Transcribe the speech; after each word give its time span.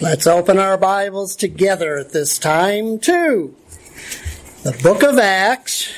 Let's 0.00 0.26
open 0.26 0.58
our 0.58 0.76
Bibles 0.76 1.36
together 1.36 1.96
at 1.96 2.12
this 2.12 2.36
time 2.36 2.98
to 2.98 3.54
the 4.64 4.76
book 4.82 5.04
of 5.04 5.18
Acts, 5.18 5.88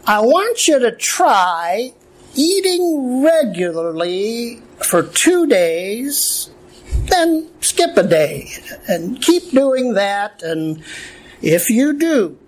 I 0.06 0.20
want 0.20 0.68
you 0.68 0.78
to 0.78 0.92
try 0.92 1.94
eating 2.34 3.24
regularly 3.24 4.62
for 4.84 5.02
two 5.02 5.46
days, 5.46 6.50
then 7.06 7.48
skip 7.60 7.96
a 7.96 8.02
day, 8.02 8.50
and 8.86 9.20
keep 9.22 9.50
doing 9.50 9.94
that. 9.94 10.42
And 10.42 10.84
if 11.40 11.70
you 11.70 11.98
do, 11.98 12.38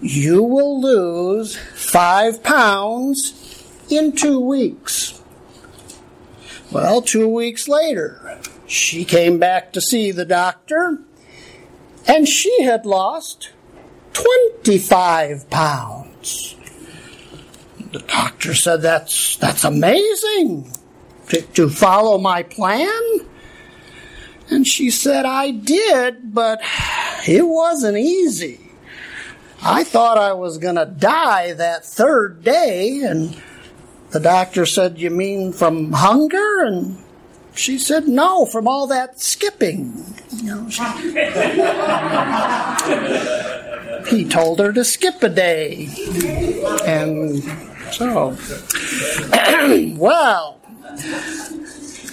you 0.00 0.42
will 0.42 0.80
lose 0.80 1.56
five 1.56 2.42
pounds 2.42 3.64
in 3.88 4.12
two 4.12 4.40
weeks. 4.40 5.22
Well, 6.70 7.00
two 7.00 7.28
weeks 7.28 7.66
later, 7.66 8.40
she 8.66 9.04
came 9.04 9.38
back 9.38 9.72
to 9.72 9.80
see 9.80 10.10
the 10.10 10.26
doctor, 10.26 10.98
and 12.06 12.28
she 12.28 12.62
had 12.62 12.84
lost 12.84 13.50
25 14.12 15.48
pounds. 15.48 16.56
The 17.92 18.00
doctor 18.00 18.54
said, 18.54 18.82
That's, 18.82 19.36
that's 19.36 19.64
amazing 19.64 20.70
to, 21.28 21.40
to 21.40 21.70
follow 21.70 22.18
my 22.18 22.42
plan. 22.42 23.20
And 24.50 24.66
she 24.66 24.90
said, 24.90 25.24
I 25.24 25.50
did, 25.50 26.34
but 26.34 26.60
it 27.26 27.46
wasn't 27.46 27.98
easy. 27.98 28.60
I 29.62 29.84
thought 29.84 30.18
I 30.18 30.34
was 30.34 30.58
going 30.58 30.76
to 30.76 30.86
die 30.86 31.52
that 31.54 31.84
third 31.84 32.44
day, 32.44 33.00
and 33.02 33.40
the 34.10 34.20
doctor 34.20 34.64
said, 34.66 34.98
You 34.98 35.10
mean 35.10 35.52
from 35.52 35.92
hunger? 35.92 36.60
And 36.60 36.98
she 37.54 37.78
said, 37.78 38.08
No, 38.08 38.46
from 38.46 38.66
all 38.66 38.86
that 38.86 39.20
skipping. 39.20 40.04
You 40.36 40.44
know, 40.44 40.70
she... 40.70 40.82
he 44.16 44.24
told 44.24 44.58
her 44.60 44.72
to 44.72 44.84
skip 44.84 45.22
a 45.22 45.28
day. 45.28 45.88
And 46.86 47.42
so, 47.92 48.36
well, 49.96 50.60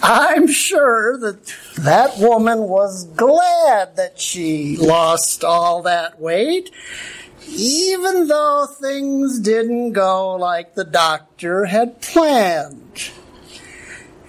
I'm 0.01 0.47
sure 0.47 1.17
that 1.19 1.53
that 1.79 2.17
woman 2.17 2.59
was 2.63 3.05
glad 3.05 3.95
that 3.95 4.19
she 4.19 4.77
lost 4.77 5.43
all 5.43 5.81
that 5.83 6.19
weight 6.19 6.71
even 7.47 8.27
though 8.27 8.67
things 8.79 9.39
didn't 9.39 9.93
go 9.93 10.35
like 10.35 10.75
the 10.75 10.83
doctor 10.83 11.65
had 11.65 12.01
planned. 12.01 13.11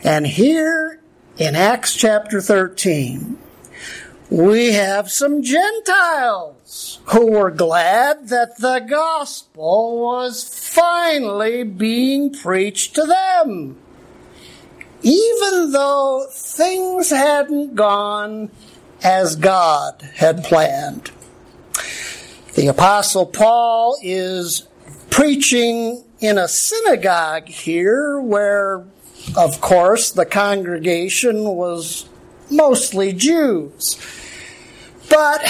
And 0.05 0.27
here 0.27 1.01
in 1.39 1.57
Acts 1.57 1.95
chapter 1.95 2.41
13, 2.41 3.39
we 4.31 4.73
have 4.73 5.11
some 5.11 5.43
Gentiles 5.43 7.01
who 7.07 7.31
were 7.31 7.51
glad 7.51 8.29
that 8.29 8.59
the 8.59 8.81
gospel 8.81 10.01
was 10.01 10.45
finally 10.45 11.63
being 11.63 12.33
preached 12.33 12.95
to 12.97 13.05
them. 13.05 13.77
Even 15.03 15.73
though 15.73 16.27
things 16.31 17.11
hadn't 17.11 17.77
gone 17.77 18.51
as 19.03 19.37
God 19.37 20.03
had 20.17 20.43
planned. 20.43 21.11
The 22.57 22.69
Apostle 22.69 23.27
Paul 23.27 23.99
is 24.01 24.67
preaching 25.11 26.03
in 26.21 26.39
a 26.39 26.49
synagogue 26.49 27.49
here 27.49 28.19
where, 28.19 28.83
of 29.37 29.61
course, 29.61 30.11
the 30.11 30.25
congregation 30.25 31.45
was 31.45 32.09
mostly 32.51 33.13
Jews. 33.13 34.01
But 35.11 35.47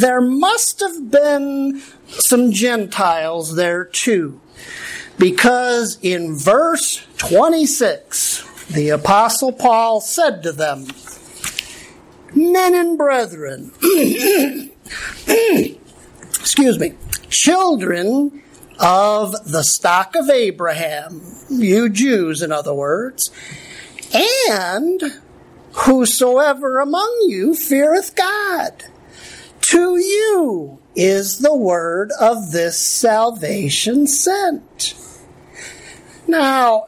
there 0.00 0.20
must 0.20 0.80
have 0.80 1.12
been 1.12 1.80
some 2.08 2.50
Gentiles 2.50 3.54
there 3.54 3.84
too. 3.84 4.40
Because 5.18 5.96
in 6.02 6.34
verse 6.34 7.06
26, 7.18 8.66
the 8.66 8.88
Apostle 8.88 9.52
Paul 9.52 10.00
said 10.00 10.42
to 10.42 10.50
them, 10.50 10.88
Men 12.34 12.74
and 12.74 12.98
brethren, 12.98 13.70
excuse 16.42 16.76
me, 16.76 16.92
children 17.30 18.42
of 18.80 19.32
the 19.48 19.62
stock 19.62 20.16
of 20.16 20.28
Abraham, 20.28 21.22
you 21.48 21.88
Jews, 21.88 22.42
in 22.42 22.50
other 22.50 22.74
words, 22.74 23.30
and 24.12 25.20
whosoever 25.72 26.80
among 26.80 27.26
you 27.28 27.54
feareth 27.54 28.16
God. 28.16 28.82
To 29.60 29.96
you 29.96 30.80
is 30.96 31.38
the 31.38 31.54
word 31.54 32.10
of 32.20 32.50
this 32.50 32.76
salvation 32.76 34.08
sent. 34.08 34.94
Now, 36.26 36.86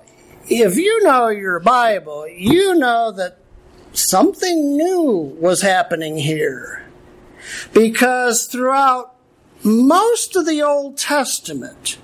if 0.49 0.77
you 0.77 1.05
know 1.05 1.29
your 1.29 1.61
Bible, 1.61 2.27
you 2.29 2.75
know 2.75 3.13
that 3.13 3.39
something 3.93 4.77
new 4.77 5.37
was 5.39 5.63
happening 5.63 6.19
here. 6.19 6.85
Because 7.73 8.47
throughout 8.47 9.14
most 9.65 10.37
of 10.37 10.47
the 10.47 10.63
Old 10.63 10.99
Testament, 10.99 11.99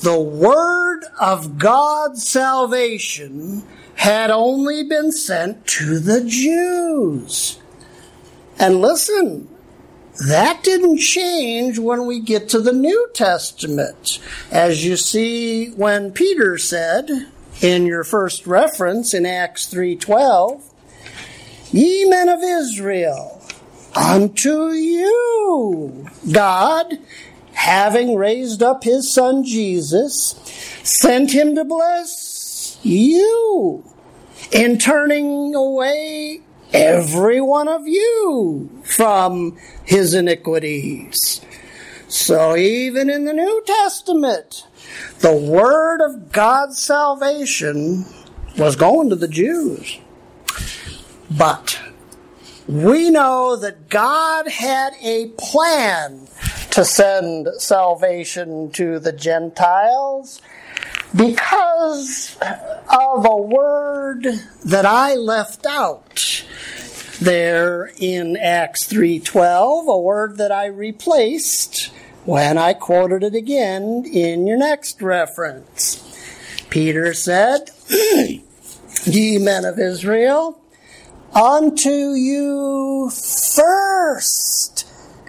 the 0.00 0.18
word 0.18 1.04
of 1.20 1.58
God's 1.58 2.26
salvation 2.26 3.64
had 3.96 4.30
only 4.30 4.82
been 4.82 5.12
sent 5.12 5.66
to 5.66 5.98
the 5.98 6.24
Jews. 6.24 7.58
And 8.58 8.80
listen, 8.80 9.48
that 10.26 10.62
didn't 10.62 10.98
change 10.98 11.78
when 11.78 12.06
we 12.06 12.20
get 12.20 12.48
to 12.50 12.60
the 12.60 12.72
New 12.72 13.08
Testament. 13.14 14.18
As 14.50 14.84
you 14.84 14.96
see 14.96 15.70
when 15.70 16.12
Peter 16.12 16.56
said 16.56 17.10
in 17.60 17.86
your 17.86 18.04
first 18.04 18.46
reference 18.46 19.12
in 19.12 19.26
Acts 19.26 19.66
3:12, 19.66 20.62
"Ye 21.72 22.04
men 22.06 22.28
of 22.28 22.42
Israel, 22.42 23.35
unto 23.96 24.68
you. 24.70 26.06
God, 26.30 26.98
having 27.52 28.16
raised 28.16 28.62
up 28.62 28.84
his 28.84 29.12
son 29.12 29.42
Jesus, 29.42 30.34
sent 30.84 31.32
him 31.32 31.54
to 31.54 31.64
bless 31.64 32.78
you 32.82 33.84
in 34.52 34.78
turning 34.78 35.54
away 35.54 36.42
every 36.72 37.40
one 37.40 37.68
of 37.68 37.86
you 37.86 38.70
from 38.84 39.56
his 39.84 40.14
iniquities. 40.14 41.40
So 42.08 42.56
even 42.56 43.10
in 43.10 43.24
the 43.24 43.32
New 43.32 43.62
Testament, 43.66 44.66
the 45.20 45.34
word 45.34 46.00
of 46.00 46.32
God's 46.32 46.78
salvation 46.78 48.04
was 48.58 48.76
going 48.76 49.10
to 49.10 49.16
the 49.16 49.28
Jews. 49.28 49.98
But 51.30 51.80
we 52.68 53.10
know 53.10 53.56
that 53.56 53.88
God 53.88 54.48
had 54.48 54.94
a 55.00 55.28
plan 55.38 56.26
to 56.70 56.84
send 56.84 57.48
salvation 57.58 58.70
to 58.72 58.98
the 58.98 59.12
Gentiles 59.12 60.40
because 61.14 62.36
of 62.40 63.24
a 63.24 63.36
word 63.36 64.26
that 64.64 64.84
I 64.84 65.14
left 65.14 65.64
out 65.64 66.44
there 67.20 67.92
in 67.98 68.36
Acts 68.36 68.84
3:12, 68.84 69.86
a 69.86 69.98
word 69.98 70.36
that 70.38 70.52
I 70.52 70.66
replaced 70.66 71.90
when 72.24 72.58
I 72.58 72.74
quoted 72.74 73.22
it 73.22 73.34
again 73.34 74.04
in 74.04 74.46
your 74.46 74.58
next 74.58 75.00
reference. 75.00 76.02
Peter 76.68 77.14
said, 77.14 77.70
Ye 79.04 79.38
men 79.38 79.64
of 79.64 79.78
Israel, 79.78 80.60
unto 81.34 82.12
you 82.12 83.10
first 83.10 84.86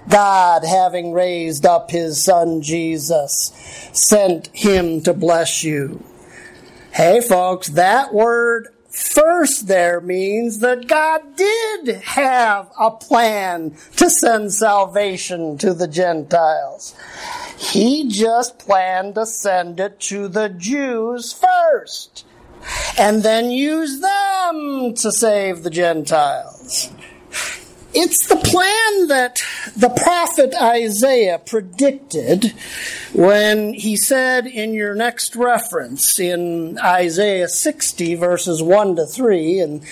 God, 0.09 0.63
having 0.63 1.11
raised 1.11 1.65
up 1.65 1.91
his 1.91 2.23
son 2.23 2.61
Jesus, 2.61 3.51
sent 3.91 4.47
him 4.53 5.01
to 5.01 5.13
bless 5.13 5.63
you. 5.63 6.03
Hey 6.91 7.19
folks, 7.19 7.67
that 7.69 8.13
word 8.13 8.69
first 8.89 9.67
there 9.67 9.99
means 9.99 10.59
that 10.59 10.87
God 10.87 11.35
did 11.35 11.89
have 11.97 12.71
a 12.79 12.89
plan 12.89 13.75
to 13.97 14.09
send 14.09 14.53
salvation 14.53 15.57
to 15.59 15.73
the 15.73 15.87
Gentiles. 15.87 16.95
He 17.57 18.07
just 18.07 18.57
planned 18.57 19.15
to 19.15 19.25
send 19.25 19.79
it 19.79 19.99
to 20.01 20.27
the 20.27 20.49
Jews 20.49 21.33
first 21.33 22.25
and 22.97 23.23
then 23.23 23.51
use 23.51 23.99
them 23.99 24.93
to 24.95 25.11
save 25.11 25.63
the 25.63 25.69
Gentiles. 25.69 26.89
It's 27.93 28.27
the 28.27 28.35
plan 28.35 29.07
that 29.07 29.41
the 29.75 29.89
prophet 29.89 30.53
Isaiah 30.53 31.39
predicted 31.39 32.53
when 33.13 33.73
he 33.73 33.95
said 33.95 34.45
in 34.45 34.73
your 34.73 34.93
next 34.93 35.35
reference 35.35 36.19
in 36.19 36.77
Isaiah 36.79 37.47
60 37.47 38.15
verses 38.15 38.61
1 38.61 38.97
to 38.97 39.05
3, 39.05 39.59
and 39.61 39.83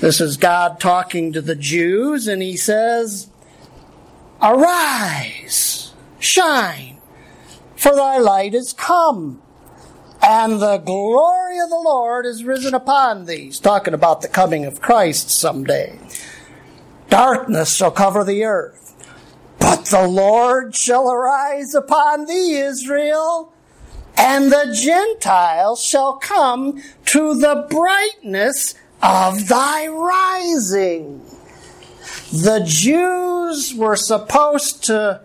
this 0.00 0.20
is 0.20 0.36
God 0.36 0.80
talking 0.80 1.32
to 1.34 1.40
the 1.40 1.54
Jews, 1.54 2.26
and 2.26 2.42
he 2.42 2.56
says, 2.56 3.28
Arise, 4.42 5.92
shine, 6.18 6.96
for 7.76 7.94
thy 7.94 8.18
light 8.18 8.54
is 8.54 8.72
come 8.72 9.40
and 10.22 10.60
the 10.60 10.78
glory 10.78 11.58
of 11.58 11.68
the 11.68 11.82
Lord 11.84 12.24
is 12.26 12.44
risen 12.44 12.74
upon 12.74 13.26
thee. 13.26 13.46
He's 13.46 13.58
talking 13.58 13.92
about 13.92 14.22
the 14.22 14.28
coming 14.28 14.64
of 14.64 14.80
Christ 14.80 15.30
someday. 15.30 15.98
Darkness 17.08 17.74
shall 17.74 17.90
cover 17.90 18.24
the 18.24 18.44
earth, 18.44 18.94
but 19.58 19.86
the 19.86 20.06
Lord 20.06 20.76
shall 20.76 21.10
arise 21.10 21.74
upon 21.74 22.26
thee, 22.26 22.56
Israel, 22.56 23.52
and 24.16 24.52
the 24.52 24.72
Gentiles 24.74 25.82
shall 25.82 26.14
come 26.14 26.80
to 27.06 27.34
the 27.34 27.66
brightness 27.68 28.74
of 29.02 29.48
thy 29.48 29.88
rising. 29.88 31.20
The 32.32 32.62
Jews 32.64 33.74
were 33.74 33.96
supposed 33.96 34.84
to 34.84 35.20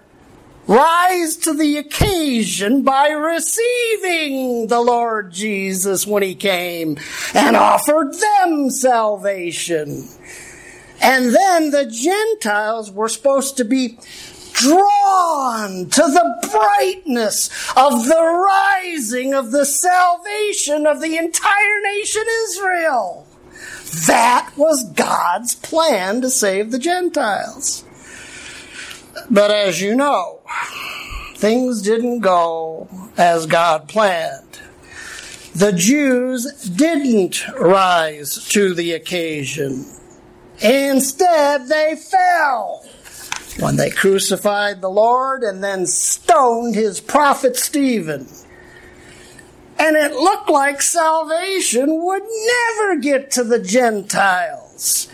rise 0.67 1.37
to 1.37 1.53
the 1.53 1.77
occasion 1.77 2.83
by 2.83 3.09
receiving 3.09 4.67
the 4.67 4.81
Lord 4.81 5.31
Jesus 5.31 6.05
when 6.05 6.23
he 6.23 6.35
came 6.35 6.97
and 7.33 7.55
offered 7.55 8.13
them 8.13 8.69
salvation. 8.69 10.07
And 11.01 11.33
then 11.33 11.71
the 11.71 11.85
Gentiles 11.85 12.91
were 12.91 13.09
supposed 13.09 13.57
to 13.57 13.65
be 13.65 13.97
drawn 14.53 15.87
to 15.87 16.01
the 16.01 16.49
brightness 16.51 17.49
of 17.77 18.05
the 18.05 18.21
rising 18.23 19.33
of 19.33 19.51
the 19.51 19.65
salvation 19.65 20.87
of 20.87 20.99
the 20.99 21.15
entire 21.15 21.81
nation 21.83 22.23
Israel. 22.45 23.27
That 24.07 24.51
was 24.57 24.91
God's 24.91 25.55
plan 25.55 26.21
to 26.21 26.29
save 26.29 26.71
the 26.71 26.79
Gentiles. 26.79 27.83
But 29.29 29.51
as 29.51 29.81
you 29.81 29.95
know, 29.95 30.39
things 31.35 31.81
didn't 31.81 32.19
go 32.19 32.87
as 33.17 33.45
God 33.45 33.87
planned. 33.87 34.59
The 35.55 35.71
Jews 35.71 36.45
didn't 36.69 37.47
rise 37.57 38.47
to 38.49 38.73
the 38.73 38.93
occasion. 38.93 39.85
Instead, 40.61 41.67
they 41.67 41.95
fell 41.95 42.85
when 43.59 43.75
they 43.75 43.89
crucified 43.89 44.81
the 44.81 44.89
Lord 44.89 45.43
and 45.43 45.63
then 45.63 45.87
stoned 45.87 46.75
his 46.75 46.99
prophet 46.99 47.55
Stephen. 47.57 48.27
And 49.79 49.95
it 49.95 50.13
looked 50.13 50.49
like 50.49 50.81
salvation 50.81 52.03
would 52.03 52.23
never 52.23 52.97
get 52.99 53.31
to 53.31 53.43
the 53.43 53.59
Gentiles. 53.59 55.07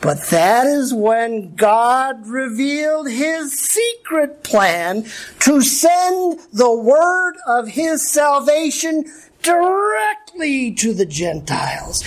But 0.00 0.26
that 0.30 0.66
is 0.66 0.94
when 0.94 1.54
God 1.56 2.26
revealed 2.26 3.10
his 3.10 3.58
secret 3.58 4.44
plan 4.44 5.06
to 5.40 5.60
send 5.60 6.40
the 6.52 6.72
word 6.72 7.34
of 7.46 7.68
his 7.68 8.08
salvation 8.08 9.04
directly 9.42 10.72
to 10.72 10.92
the 10.92 11.06
Gentiles, 11.06 12.02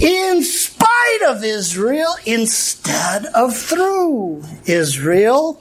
in 0.00 0.42
spite 0.42 1.22
of 1.26 1.44
Israel, 1.44 2.14
instead 2.24 3.26
of 3.26 3.56
through 3.56 4.44
Israel, 4.66 5.60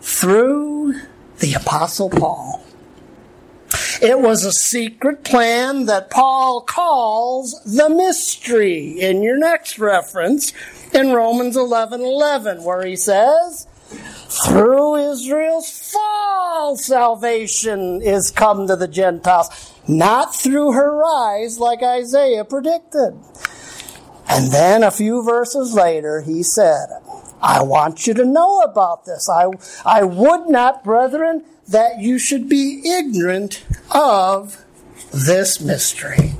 through 0.00 0.94
the 1.38 1.54
Apostle 1.54 2.10
Paul. 2.10 2.64
It 4.02 4.20
was 4.20 4.44
a 4.44 4.52
secret 4.52 5.24
plan 5.24 5.86
that 5.86 6.10
Paul 6.10 6.60
calls 6.60 7.58
the 7.64 7.88
mystery 7.88 9.00
in 9.00 9.22
your 9.22 9.38
next 9.38 9.78
reference 9.78 10.52
in 10.96 11.12
Romans 11.12 11.56
11 11.56 12.00
11, 12.00 12.64
where 12.64 12.84
he 12.84 12.96
says, 12.96 13.66
Through 14.46 15.12
Israel's 15.12 15.92
fall, 15.92 16.76
salvation 16.76 18.00
is 18.02 18.30
come 18.30 18.66
to 18.66 18.76
the 18.76 18.88
Gentiles, 18.88 19.48
not 19.86 20.34
through 20.34 20.72
her 20.72 20.96
rise, 20.96 21.58
like 21.58 21.82
Isaiah 21.82 22.44
predicted. 22.44 23.18
And 24.28 24.50
then 24.50 24.82
a 24.82 24.90
few 24.90 25.22
verses 25.22 25.74
later, 25.74 26.22
he 26.22 26.42
said, 26.42 26.86
I 27.40 27.62
want 27.62 28.06
you 28.06 28.14
to 28.14 28.24
know 28.24 28.60
about 28.62 29.04
this. 29.04 29.28
I, 29.30 29.46
I 29.84 30.02
would 30.02 30.48
not, 30.48 30.82
brethren, 30.82 31.44
that 31.68 32.00
you 32.00 32.18
should 32.18 32.48
be 32.48 32.82
ignorant 32.84 33.64
of 33.94 34.64
this 35.12 35.60
mystery. 35.60 36.32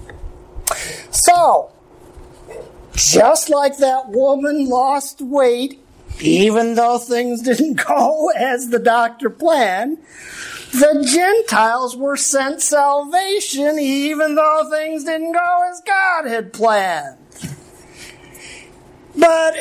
So, 1.11 1.71
just 2.97 3.49
like 3.49 3.79
that 3.79 4.09
woman 4.09 4.69
lost 4.69 5.21
weight, 5.21 5.81
even 6.21 6.75
though 6.75 6.99
things 6.99 7.43
didn't 7.45 7.87
go 7.87 8.31
as 8.31 8.71
the 8.71 8.79
doctor 8.79 9.31
planned, 9.31 9.99
the 10.73 11.07
Gentiles 11.09 11.97
were 11.97 12.17
sent 12.17 12.61
salvation 12.61 13.79
even 13.79 14.35
though 14.35 14.69
things 14.71 15.05
didn't 15.05 15.33
go 15.33 15.71
as 15.71 15.81
God 15.87 16.27
had 16.27 16.53
planned. 16.53 17.19
But 19.19 19.55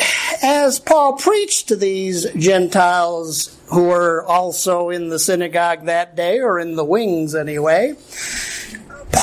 as 0.44 0.80
Paul 0.80 1.13
preached 1.13 1.70
to 1.70 1.75
these 1.75 2.30
Gentiles 2.34 3.58
who 3.68 3.86
were 3.86 4.25
also 4.25 4.89
in 4.89 5.10
the 5.10 5.20
synagogue 5.20 5.86
that 5.86 6.15
day, 6.15 6.39
or 6.39 6.60
in 6.60 6.75
the 6.75 6.84
wings 6.84 7.34
anyway, 7.34 7.96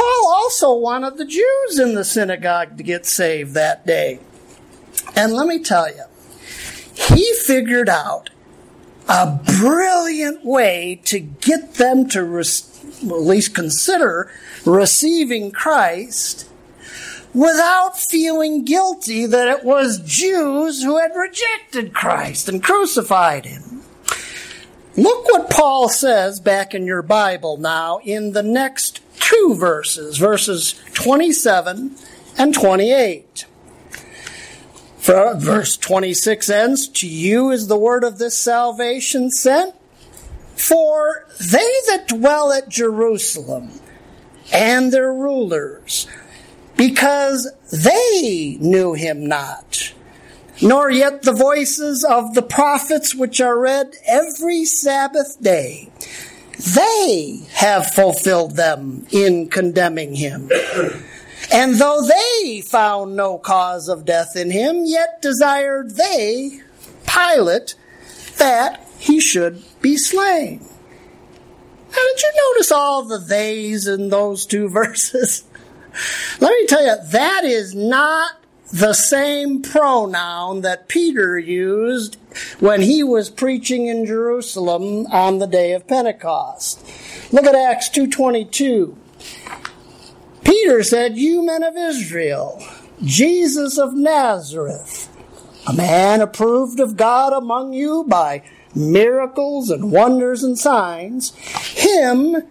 Paul 0.02 0.32
also 0.32 0.74
wanted 0.74 1.16
the 1.16 1.24
Jews 1.24 1.78
in 1.78 1.94
the 1.94 2.04
synagogue 2.04 2.76
to 2.76 2.82
get 2.82 3.06
saved 3.06 3.54
that 3.54 3.86
day. 3.86 4.18
And 5.14 5.32
let 5.32 5.46
me 5.46 5.62
tell 5.62 5.88
you, 5.88 6.04
he 6.92 7.32
figured 7.34 7.88
out 7.88 8.30
a 9.08 9.38
brilliant 9.60 10.44
way 10.44 11.00
to 11.04 11.20
get 11.20 11.74
them 11.74 12.08
to 12.08 12.24
re- 12.24 12.40
at 12.40 13.20
least 13.20 13.54
consider 13.54 14.28
receiving 14.66 15.52
Christ 15.52 16.50
without 17.32 17.96
feeling 17.96 18.64
guilty 18.64 19.24
that 19.26 19.46
it 19.46 19.64
was 19.64 20.00
Jews 20.00 20.82
who 20.82 20.98
had 20.98 21.12
rejected 21.14 21.94
Christ 21.94 22.48
and 22.48 22.62
crucified 22.62 23.44
him. 23.44 23.82
Look 24.96 25.26
what 25.26 25.48
Paul 25.48 25.88
says 25.88 26.40
back 26.40 26.74
in 26.74 26.86
your 26.86 27.02
Bible 27.02 27.56
now 27.56 28.00
in 28.02 28.32
the 28.32 28.42
next 28.42 29.01
two 29.32 29.54
verses, 29.54 30.18
verses 30.18 30.80
27 30.94 31.96
and 32.38 32.54
28. 32.54 33.46
1 35.04 35.40
Verse 35.40 35.76
26 35.76 36.48
ends 36.48 36.88
To 36.88 37.08
you 37.08 37.50
is 37.50 37.66
the 37.66 37.76
word 37.76 38.04
of 38.04 38.18
this 38.18 38.38
salvation 38.38 39.30
sent. 39.30 39.74
For 40.54 41.26
they 41.40 41.72
that 41.88 42.04
dwell 42.06 42.52
at 42.52 42.68
Jerusalem 42.68 43.70
and 44.52 44.92
their 44.92 45.12
rulers, 45.12 46.06
because 46.76 47.50
they 47.72 48.58
knew 48.60 48.92
him 48.92 49.26
not, 49.26 49.92
nor 50.60 50.90
yet 50.90 51.22
the 51.22 51.32
voices 51.32 52.04
of 52.04 52.34
the 52.34 52.42
prophets 52.42 53.14
which 53.14 53.40
are 53.40 53.58
read 53.58 53.94
every 54.06 54.64
Sabbath 54.64 55.40
day, 55.42 55.90
they 56.58 57.46
have 57.54 57.92
fulfilled 57.92 58.56
them 58.56 59.06
in 59.10 59.48
condemning 59.48 60.14
him. 60.14 60.50
And 61.52 61.74
though 61.74 62.02
they 62.02 62.60
found 62.62 63.16
no 63.16 63.38
cause 63.38 63.88
of 63.88 64.04
death 64.04 64.36
in 64.36 64.50
him, 64.50 64.84
yet 64.84 65.20
desired 65.20 65.96
they, 65.96 66.60
Pilate, 67.06 67.74
that 68.38 68.86
he 68.98 69.20
should 69.20 69.62
be 69.80 69.96
slain. 69.96 70.60
Now, 71.90 71.98
did 71.98 72.22
you 72.22 72.32
notice 72.54 72.72
all 72.72 73.02
the 73.04 73.20
theys 73.20 73.86
in 73.86 74.08
those 74.08 74.46
two 74.46 74.68
verses? 74.70 75.44
Let 76.40 76.50
me 76.50 76.66
tell 76.66 76.84
you, 76.84 76.96
that 77.10 77.44
is 77.44 77.74
not 77.74 78.41
the 78.72 78.94
same 78.94 79.60
pronoun 79.60 80.62
that 80.62 80.88
Peter 80.88 81.38
used 81.38 82.16
when 82.58 82.80
he 82.80 83.02
was 83.02 83.28
preaching 83.28 83.86
in 83.86 84.06
Jerusalem 84.06 85.06
on 85.08 85.38
the 85.38 85.46
day 85.46 85.72
of 85.72 85.86
Pentecost. 85.86 86.80
Look 87.30 87.44
at 87.44 87.54
Acts 87.54 87.90
2:22. 87.90 88.96
Peter 90.42 90.82
said, 90.82 91.18
"You 91.18 91.44
men 91.44 91.62
of 91.62 91.76
Israel, 91.76 92.62
Jesus 93.02 93.76
of 93.76 93.92
Nazareth, 93.94 95.08
a 95.66 95.74
man 95.74 96.22
approved 96.22 96.80
of 96.80 96.96
God 96.96 97.34
among 97.34 97.74
you 97.74 98.04
by 98.08 98.42
miracles 98.74 99.68
and 99.68 99.92
wonders 99.92 100.42
and 100.42 100.58
signs, 100.58 101.34
him 101.74 102.42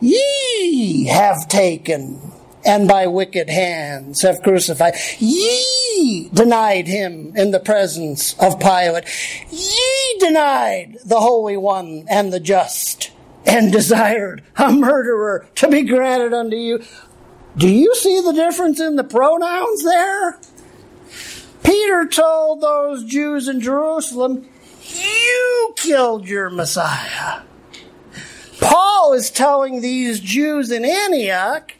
ye 0.00 1.04
have 1.06 1.46
taken 1.46 2.32
and 2.64 2.86
by 2.86 3.06
wicked 3.06 3.48
hands 3.48 4.22
have 4.22 4.42
crucified. 4.42 4.94
Ye 5.18 6.28
denied 6.32 6.86
him 6.86 7.32
in 7.36 7.50
the 7.50 7.60
presence 7.60 8.34
of 8.38 8.60
Pilate. 8.60 9.04
Ye 9.50 10.16
denied 10.18 10.98
the 11.04 11.20
Holy 11.20 11.56
One 11.56 12.06
and 12.08 12.32
the 12.32 12.40
just, 12.40 13.10
and 13.46 13.72
desired 13.72 14.42
a 14.56 14.72
murderer 14.72 15.46
to 15.56 15.68
be 15.68 15.82
granted 15.82 16.32
unto 16.32 16.56
you. 16.56 16.82
Do 17.56 17.68
you 17.68 17.94
see 17.94 18.20
the 18.20 18.32
difference 18.32 18.80
in 18.80 18.96
the 18.96 19.04
pronouns 19.04 19.84
there? 19.84 20.38
Peter 21.62 22.06
told 22.06 22.60
those 22.60 23.04
Jews 23.04 23.48
in 23.48 23.60
Jerusalem, 23.60 24.48
You 24.82 25.74
killed 25.76 26.28
your 26.28 26.50
Messiah. 26.50 27.42
Paul 28.60 29.14
is 29.14 29.30
telling 29.30 29.80
these 29.80 30.20
Jews 30.20 30.70
in 30.70 30.84
Antioch, 30.84 31.72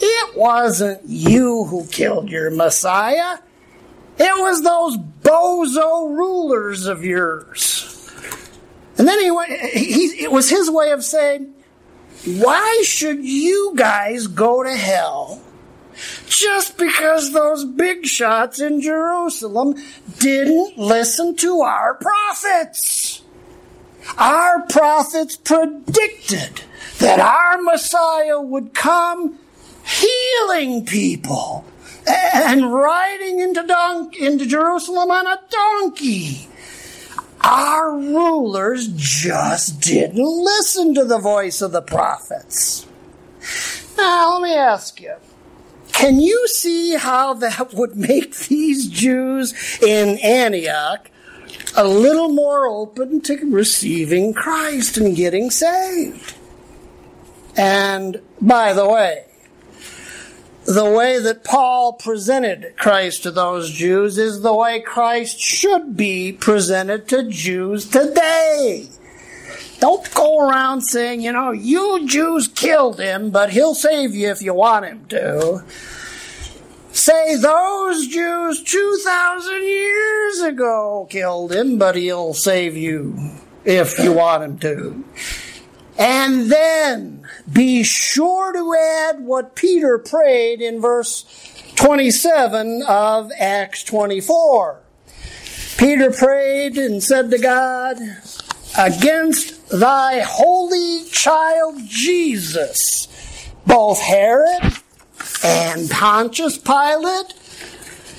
it 0.00 0.36
wasn't 0.36 1.02
you 1.06 1.64
who 1.64 1.86
killed 1.86 2.30
your 2.30 2.50
Messiah. 2.50 3.38
It 4.18 4.40
was 4.40 4.62
those 4.62 4.96
bozo 4.96 6.16
rulers 6.16 6.86
of 6.86 7.04
yours. 7.04 7.90
And 8.96 9.08
then 9.08 9.20
he 9.20 9.30
went, 9.30 9.50
he, 9.50 10.22
it 10.22 10.30
was 10.30 10.48
his 10.48 10.70
way 10.70 10.92
of 10.92 11.04
saying, 11.04 11.52
why 12.24 12.82
should 12.84 13.24
you 13.24 13.72
guys 13.76 14.28
go 14.28 14.62
to 14.62 14.74
hell 14.74 15.42
just 16.26 16.78
because 16.78 17.32
those 17.32 17.64
big 17.64 18.06
shots 18.06 18.60
in 18.60 18.80
Jerusalem 18.80 19.74
didn't 20.18 20.78
listen 20.78 21.36
to 21.36 21.60
our 21.60 21.94
prophets? 21.94 23.22
Our 24.16 24.62
prophets 24.66 25.36
predicted 25.36 26.62
that 26.98 27.18
our 27.18 27.60
Messiah 27.62 28.40
would 28.40 28.74
come 28.74 29.38
healing 29.84 30.84
people 30.84 31.64
and 32.06 32.72
riding 32.72 33.40
into, 33.40 33.66
don- 33.66 34.10
into 34.18 34.46
Jerusalem 34.46 35.10
on 35.10 35.26
a 35.26 35.40
donkey. 35.50 36.48
Our 37.40 37.92
rulers 37.92 38.88
just 38.88 39.80
didn't 39.80 40.24
listen 40.24 40.94
to 40.94 41.04
the 41.04 41.18
voice 41.18 41.60
of 41.60 41.72
the 41.72 41.82
prophets. 41.82 42.86
Now, 43.96 44.34
let 44.34 44.42
me 44.42 44.54
ask 44.54 45.00
you 45.00 45.14
can 45.92 46.18
you 46.18 46.48
see 46.48 46.96
how 46.96 47.34
that 47.34 47.72
would 47.72 47.96
make 47.96 48.36
these 48.36 48.88
Jews 48.88 49.54
in 49.80 50.18
Antioch 50.18 51.10
a 51.76 51.86
little 51.86 52.30
more 52.30 52.66
open 52.66 53.20
to 53.22 53.36
receiving 53.50 54.34
Christ 54.34 54.96
and 54.96 55.14
getting 55.14 55.50
saved? 55.50 56.34
And 57.56 58.20
by 58.40 58.72
the 58.72 58.88
way, 58.88 59.26
the 60.66 60.90
way 60.90 61.18
that 61.18 61.44
Paul 61.44 61.92
presented 61.92 62.74
Christ 62.76 63.22
to 63.24 63.30
those 63.30 63.70
Jews 63.70 64.16
is 64.16 64.40
the 64.40 64.54
way 64.54 64.80
Christ 64.80 65.38
should 65.38 65.96
be 65.96 66.32
presented 66.32 67.06
to 67.08 67.28
Jews 67.28 67.88
today. 67.88 68.88
Don't 69.80 70.12
go 70.14 70.48
around 70.48 70.82
saying, 70.82 71.20
you 71.20 71.32
know, 71.32 71.50
you 71.50 72.06
Jews 72.06 72.48
killed 72.48 72.98
him, 72.98 73.30
but 73.30 73.50
he'll 73.50 73.74
save 73.74 74.14
you 74.14 74.30
if 74.30 74.40
you 74.40 74.54
want 74.54 74.86
him 74.86 75.04
to. 75.08 75.62
Say 76.92 77.36
those 77.36 78.06
Jews 78.06 78.62
2,000 78.62 79.62
years 79.64 80.40
ago 80.40 81.06
killed 81.10 81.52
him, 81.52 81.76
but 81.76 81.96
he'll 81.96 82.32
save 82.32 82.76
you 82.76 83.32
if 83.64 83.98
you 83.98 84.12
want 84.12 84.44
him 84.44 84.58
to. 84.60 85.04
And 85.96 86.50
then 86.50 87.26
be 87.52 87.84
sure 87.84 88.52
to 88.52 88.74
add 88.74 89.20
what 89.20 89.54
Peter 89.54 89.98
prayed 89.98 90.60
in 90.60 90.80
verse 90.80 91.24
27 91.76 92.82
of 92.82 93.30
Acts 93.38 93.84
24. 93.84 94.80
Peter 95.76 96.10
prayed 96.10 96.76
and 96.76 97.02
said 97.02 97.30
to 97.30 97.38
God, 97.38 97.98
Against 98.76 99.68
thy 99.68 100.20
holy 100.20 101.04
child 101.10 101.80
Jesus, 101.86 103.08
both 103.66 104.00
Herod 104.00 104.74
and 105.44 105.88
Pontius 105.90 106.58
Pilate, 106.58 107.34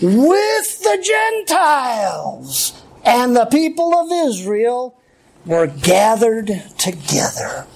with 0.02 0.80
the 0.82 1.34
Gentiles 1.46 2.82
and 3.04 3.36
the 3.36 3.46
people 3.46 3.94
of 3.96 4.12
Israel, 4.12 4.98
were 5.46 5.68
gathered 5.68 6.48
together. 6.78 7.68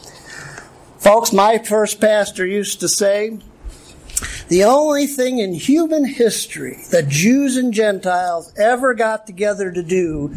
Folks, 0.98 1.32
my 1.32 1.58
first 1.60 2.02
pastor 2.02 2.46
used 2.46 2.80
to 2.82 2.90
say, 2.90 3.40
the 4.50 4.64
only 4.64 5.06
thing 5.08 5.38
in 5.38 5.54
human 5.54 6.06
history 6.06 6.84
that 6.92 7.08
Jews 7.08 7.56
and 7.56 7.74
Gentiles 7.74 8.52
ever 8.58 8.94
got 8.94 9.28
together 9.28 9.72
to 9.72 9.84
do 9.84 10.34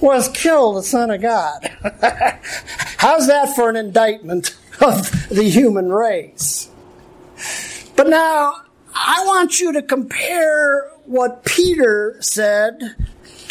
was 0.00 0.28
kill 0.28 0.72
the 0.72 0.82
Son 0.82 1.10
of 1.10 1.20
God. 1.20 1.70
How's 2.98 3.26
that 3.26 3.54
for 3.54 3.68
an 3.68 3.76
indictment 3.76 4.56
of 4.80 5.28
the 5.28 5.42
human 5.42 5.92
race? 5.92 6.70
But 7.96 8.08
now, 8.08 8.62
I 8.94 9.24
want 9.26 9.60
you 9.60 9.72
to 9.72 9.82
compare 9.82 10.90
what 11.04 11.44
Peter 11.44 12.16
said 12.20 12.94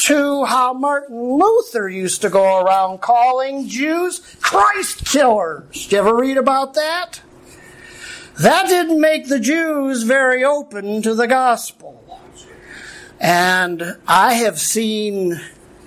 to 0.05 0.45
how 0.45 0.71
Martin 0.71 1.39
Luther 1.39 1.89
used 1.89 2.21
to 2.21 2.29
go 2.29 2.61
around 2.61 3.01
calling 3.01 3.67
Jews 3.67 4.19
Christ 4.39 5.03
killers. 5.03 5.87
Did 5.87 5.91
you 5.93 5.97
ever 5.97 6.15
read 6.15 6.37
about 6.37 6.75
that? 6.75 7.21
That 8.39 8.67
didn't 8.67 9.01
make 9.01 9.29
the 9.29 9.39
Jews 9.39 10.03
very 10.03 10.43
open 10.43 11.01
to 11.01 11.15
the 11.15 11.25
gospel. 11.25 12.21
And 13.19 13.97
I 14.07 14.35
have 14.35 14.59
seen 14.59 15.41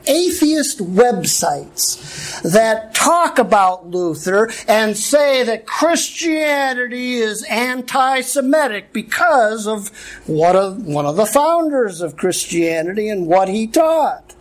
atheist 0.08 0.78
websites 0.78 2.42
that 2.42 2.94
talk 2.94 3.38
about 3.38 3.86
Luther 3.86 4.50
and 4.66 4.96
say 4.96 5.42
that 5.44 5.66
Christianity 5.66 7.14
is 7.16 7.44
anti-Semitic 7.44 8.92
because 8.92 9.66
of 9.66 9.88
what 10.26 10.56
a, 10.56 10.70
one 10.70 11.06
of 11.06 11.16
the 11.16 11.26
founders 11.26 12.00
of 12.00 12.16
Christianity 12.16 13.08
and 13.08 13.26
what 13.26 13.48
he 13.48 13.66
taught. 13.66 14.34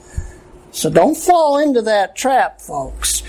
So 0.71 0.89
don't 0.89 1.17
fall 1.17 1.57
into 1.57 1.81
that 1.83 2.15
trap, 2.15 2.61
folks. 2.61 3.23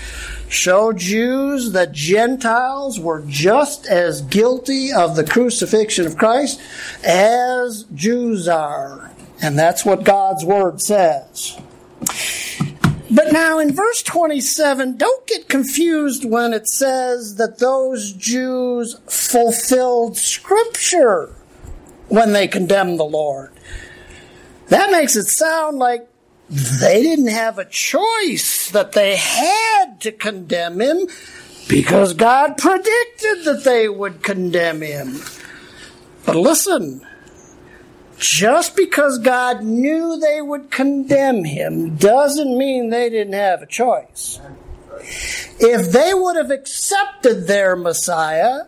Show 0.47 0.93
Jews 0.93 1.73
that 1.73 1.91
Gentiles 1.91 2.99
were 2.99 3.23
just 3.27 3.85
as 3.85 4.21
guilty 4.23 4.91
of 4.91 5.15
the 5.15 5.23
crucifixion 5.23 6.07
of 6.07 6.17
Christ 6.17 6.59
as 7.03 7.83
Jews 7.93 8.47
are. 8.47 9.11
And 9.41 9.57
that's 9.57 9.85
what 9.85 10.03
God's 10.03 10.43
Word 10.43 10.81
says. 10.81 11.59
But 13.11 13.31
now 13.33 13.59
in 13.59 13.73
verse 13.73 14.03
27, 14.03 14.97
don't 14.97 15.27
get 15.27 15.49
confused 15.49 16.23
when 16.23 16.53
it 16.53 16.67
says 16.67 17.35
that 17.35 17.59
those 17.59 18.13
Jews 18.13 18.95
fulfilled 19.07 20.15
Scripture 20.15 21.33
when 22.07 22.33
they 22.33 22.47
condemned 22.47 22.99
the 22.99 23.03
Lord. 23.03 23.51
That 24.67 24.91
makes 24.91 25.15
it 25.15 25.25
sound 25.25 25.79
like 25.79 26.07
they 26.49 27.01
didn't 27.01 27.27
have 27.27 27.57
a 27.59 27.65
choice, 27.65 28.69
that 28.71 28.93
they 28.93 29.15
had 29.15 30.01
to 30.01 30.11
condemn 30.11 30.79
him 30.79 31.07
because 31.67 32.13
God 32.13 32.57
predicted 32.57 33.45
that 33.45 33.63
they 33.63 33.87
would 33.89 34.23
condemn 34.23 34.81
him. 34.81 35.21
But 36.25 36.35
listen, 36.35 37.05
just 38.19 38.75
because 38.75 39.17
God 39.17 39.63
knew 39.63 40.19
they 40.19 40.41
would 40.41 40.69
condemn 40.69 41.45
him 41.45 41.95
doesn't 41.95 42.57
mean 42.57 42.89
they 42.89 43.09
didn't 43.09 43.33
have 43.33 43.61
a 43.61 43.65
choice. 43.65 44.39
If 45.59 45.91
they 45.91 46.13
would 46.13 46.35
have 46.35 46.51
accepted 46.51 47.47
their 47.47 47.75
Messiah, 47.75 48.65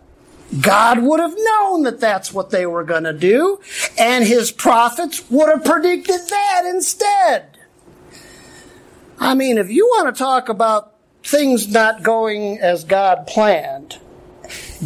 God 0.59 1.03
would 1.03 1.19
have 1.19 1.35
known 1.37 1.83
that 1.83 1.99
that's 1.99 2.33
what 2.33 2.49
they 2.49 2.65
were 2.65 2.83
going 2.83 3.03
to 3.03 3.13
do, 3.13 3.59
and 3.97 4.25
his 4.25 4.51
prophets 4.51 5.29
would 5.29 5.49
have 5.49 5.63
predicted 5.63 6.19
that 6.29 6.63
instead. 6.65 7.57
I 9.19 9.35
mean, 9.35 9.57
if 9.57 9.69
you 9.69 9.85
want 9.85 10.13
to 10.13 10.17
talk 10.17 10.49
about 10.49 10.95
things 11.23 11.67
not 11.67 12.03
going 12.03 12.59
as 12.59 12.83
God 12.83 13.27
planned, 13.27 13.99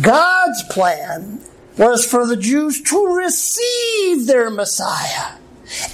God's 0.02 0.62
plan 0.64 1.42
was 1.78 2.06
for 2.06 2.26
the 2.26 2.38
Jews 2.38 2.82
to 2.82 3.16
receive 3.16 4.28
their 4.28 4.50
Messiah 4.50 5.38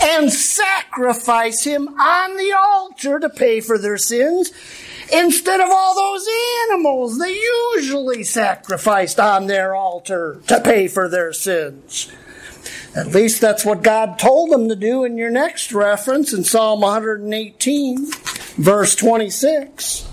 and 0.02 0.32
sacrifice 0.32 1.64
him 1.64 1.88
on 1.88 2.38
the 2.38 2.54
altar 2.54 3.20
to 3.20 3.30
pay 3.30 3.62
for 3.62 3.78
their 3.78 3.98
sins 3.98 4.52
instead 5.14 5.60
of 5.60 5.70
all 5.70 5.96
those 5.96 6.28
animals 6.70 7.18
they 7.18 7.38
usually 7.74 8.24
sacrificed 8.24 9.20
on 9.20 9.48
their 9.48 9.74
altar 9.76 10.42
to 10.48 10.60
pay 10.62 10.88
for 10.88 11.08
their 11.08 11.34
sins. 11.34 12.12
At 12.96 13.08
least 13.08 13.40
that's 13.40 13.66
what 13.66 13.84
God 13.84 14.20
told 14.20 14.52
them 14.52 14.68
to 14.68 14.76
do 14.76 15.06
in 15.06 15.18
your 15.18 15.32
next 15.32 15.72
reference 15.72 16.34
in 16.34 16.44
Psalm 16.44 16.82
118, 16.82 18.12
verse 18.58 18.96
26. 18.96 20.08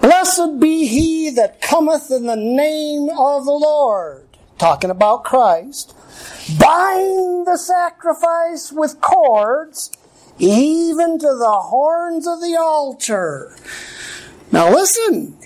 Blessed 0.00 0.58
be 0.58 0.86
he 0.86 1.30
that 1.30 1.62
cometh 1.62 2.10
in 2.10 2.26
the 2.26 2.34
name 2.36 3.08
of 3.10 3.44
the 3.44 3.52
Lord. 3.52 4.31
Talking 4.58 4.90
about 4.90 5.24
Christ. 5.24 5.94
Bind 6.58 7.46
the 7.46 7.56
sacrifice 7.56 8.72
with 8.72 9.00
cords, 9.00 9.90
even 10.38 11.18
to 11.18 11.26
the 11.26 11.58
horns 11.64 12.26
of 12.26 12.40
the 12.40 12.56
altar. 12.58 13.56
Now 14.50 14.70
listen, 14.70 15.36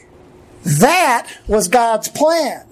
that 0.62 1.30
was 1.46 1.68
God's 1.68 2.08
plan. 2.08 2.66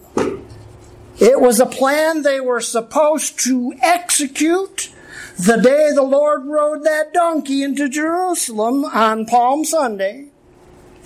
It 1.21 1.41
was 1.41 1.61
a 1.61 1.67
plan 1.67 2.23
they 2.23 2.41
were 2.41 2.61
supposed 2.61 3.39
to 3.45 3.73
execute 3.81 4.91
the 5.39 5.57
day 5.57 5.91
the 5.93 6.03
Lord 6.03 6.47
rode 6.47 6.85
that 6.85 7.13
donkey 7.13 7.63
into 7.63 7.89
Jerusalem 7.89 8.85
on 8.85 9.27
Palm 9.27 9.65
Sunday. 9.65 10.29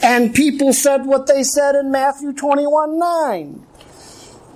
And 0.03 0.35
people 0.35 0.73
said 0.73 1.07
what 1.07 1.27
they 1.27 1.43
said 1.43 1.75
in 1.75 1.91
Matthew 1.91 2.33
21 2.33 2.99
9. 2.99 3.67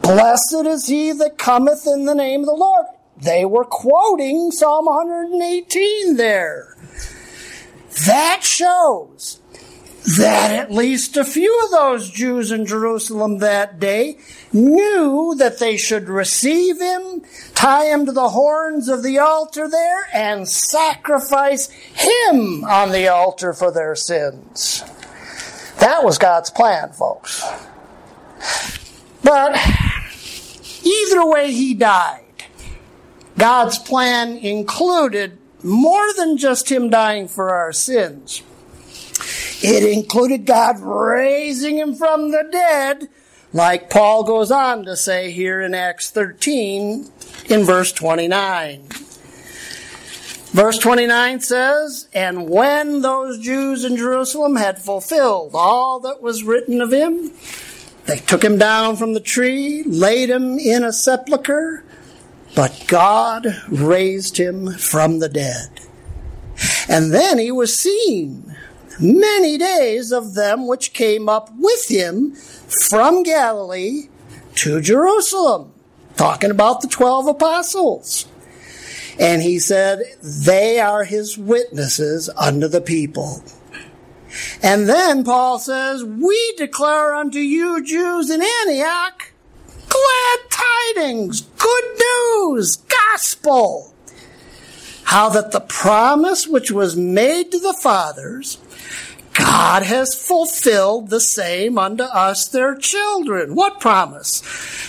Blessed 0.03 0.67
is 0.67 0.89
he 0.89 1.13
that 1.13 1.39
cometh 1.39 1.87
in 1.87 2.05
the 2.05 2.15
name 2.15 2.41
of 2.41 2.47
the 2.47 2.53
Lord. 2.53 2.87
They 3.17 3.45
were 3.45 3.65
quoting 3.65 4.51
Psalm 4.51 4.87
118 4.87 6.17
there. 6.17 6.77
That 8.07 8.43
shows 8.43 9.41
that 10.17 10.51
at 10.51 10.73
least 10.73 11.17
a 11.17 11.25
few 11.25 11.57
of 11.65 11.71
those 11.71 12.11
Jews 12.11 12.51
in 12.51 12.67
Jerusalem 12.67 13.39
that 13.39 13.79
day 13.79 14.19
knew 14.53 15.35
that 15.39 15.59
they 15.59 15.77
should 15.77 16.09
receive 16.09 16.81
him, 16.81 17.23
tie 17.55 17.85
him 17.85 18.07
to 18.07 18.13
the 18.13 18.31
horns 18.31 18.89
of 18.89 19.05
the 19.05 19.19
altar 19.19 19.69
there, 19.69 20.09
and 20.13 20.49
sacrifice 20.49 21.69
him 21.69 22.65
on 22.65 22.91
the 22.91 23.07
altar 23.07 23.53
for 23.53 23.71
their 23.71 23.95
sins. 23.95 24.83
That 25.79 26.03
was 26.03 26.19
God's 26.19 26.51
plan, 26.51 26.93
folks. 26.93 27.45
But 29.23 29.59
either 30.85 31.27
way 31.27 31.53
he 31.53 31.75
died, 31.75 32.25
God's 33.39 33.79
plan 33.79 34.37
included 34.37 35.39
more 35.63 36.13
than 36.15 36.37
just 36.37 36.71
him 36.71 36.91
dying 36.91 37.29
for 37.29 37.51
our 37.51 37.73
sins. 37.73 38.43
It 39.63 39.85
included 39.85 40.45
God 40.45 40.81
raising 40.81 41.79
him 41.79 41.95
from 41.95 42.33
the 42.33 42.49
dead, 42.51 43.09
like 43.53 43.91
Paul 43.91 44.25
goes 44.25 44.51
on 44.51 44.85
to 44.85 44.97
say 44.97 45.31
here 45.31 45.61
in 45.61 45.75
Acts 45.75 46.11
13 46.11 47.09
in 47.49 47.65
verse 47.65 47.93
29. 47.93 48.89
Verse 50.53 50.79
29 50.79 51.41
says, 51.41 52.09
And 52.13 52.49
when 52.49 53.01
those 53.01 53.39
Jews 53.39 53.85
in 53.85 53.97
Jerusalem 53.97 54.57
had 54.57 54.83
fulfilled 54.83 55.53
all 55.55 56.01
that 56.01 56.21
was 56.21 56.43
written 56.43 56.83
of 56.83 56.93
him, 56.93 57.31
they 58.07 58.17
took 58.19 58.43
him 58.43 58.59
down 58.59 58.97
from 58.97 59.15
the 59.15 59.21
tree, 59.21 59.83
laid 59.85 60.31
him 60.31 60.59
in 60.59 60.83
a 60.83 60.93
sepulchre, 60.93 61.85
but 62.55 62.85
God 62.89 63.47
raised 63.69 64.37
him 64.37 64.73
from 64.73 65.21
the 65.21 65.29
dead. 65.29 65.69
And 66.89 67.13
then 67.13 67.39
he 67.39 67.51
was 67.51 67.75
seen 67.75 68.57
many 69.01 69.57
days 69.57 70.13
of 70.13 70.35
them 70.35 70.67
which 70.67 70.93
came 70.93 71.29
up 71.29 71.51
with 71.59 71.89
him 71.89 72.35
from 72.89 73.23
Galilee 73.23 74.09
to 74.57 74.81
Jerusalem, 74.81 75.73
talking 76.17 76.51
about 76.51 76.81
the 76.81 76.89
12 76.89 77.29
apostles. 77.29 78.27
And 79.19 79.43
he 79.43 79.59
said, 79.59 80.03
They 80.23 80.81
are 80.81 81.05
his 81.05 81.39
witnesses 81.39 82.29
unto 82.37 82.69
the 82.69 82.81
people. 82.81 83.43
And 84.63 84.89
then 84.89 85.25
Paul 85.25 85.59
says, 85.59 86.05
We 86.05 86.55
declare 86.57 87.15
unto 87.15 87.39
you 87.39 87.85
Jews 87.85 88.31
in 88.31 88.43
Antioch 88.43 89.33
glad 89.89 90.39
tidings, 90.95 91.43
good 91.43 91.85
news, 91.99 92.77
gospel. 92.77 93.95
How 95.05 95.29
that 95.31 95.53
the 95.53 95.61
promise 95.61 96.47
which 96.47 96.71
was 96.71 96.97
made 96.97 97.51
to 97.53 97.59
the 97.59 97.75
fathers 97.75 98.59
God 99.35 99.83
has 99.85 100.15
fulfilled 100.15 101.09
the 101.09 101.21
same 101.21 101.79
unto 101.79 102.05
us, 102.05 102.49
their 102.49 102.75
children. 102.75 103.55
What 103.55 103.81
promise? 103.81 104.43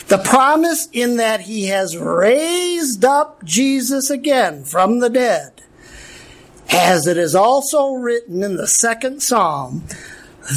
The 0.07 0.17
promise 0.17 0.89
in 0.91 1.17
that 1.17 1.41
he 1.41 1.67
has 1.67 1.97
raised 1.97 3.05
up 3.05 3.43
Jesus 3.43 4.09
again 4.09 4.63
from 4.65 4.99
the 4.99 5.09
dead. 5.09 5.62
As 6.71 7.07
it 7.07 7.17
is 7.17 7.35
also 7.35 7.93
written 7.93 8.43
in 8.43 8.55
the 8.55 8.67
second 8.67 9.21
psalm, 9.21 9.83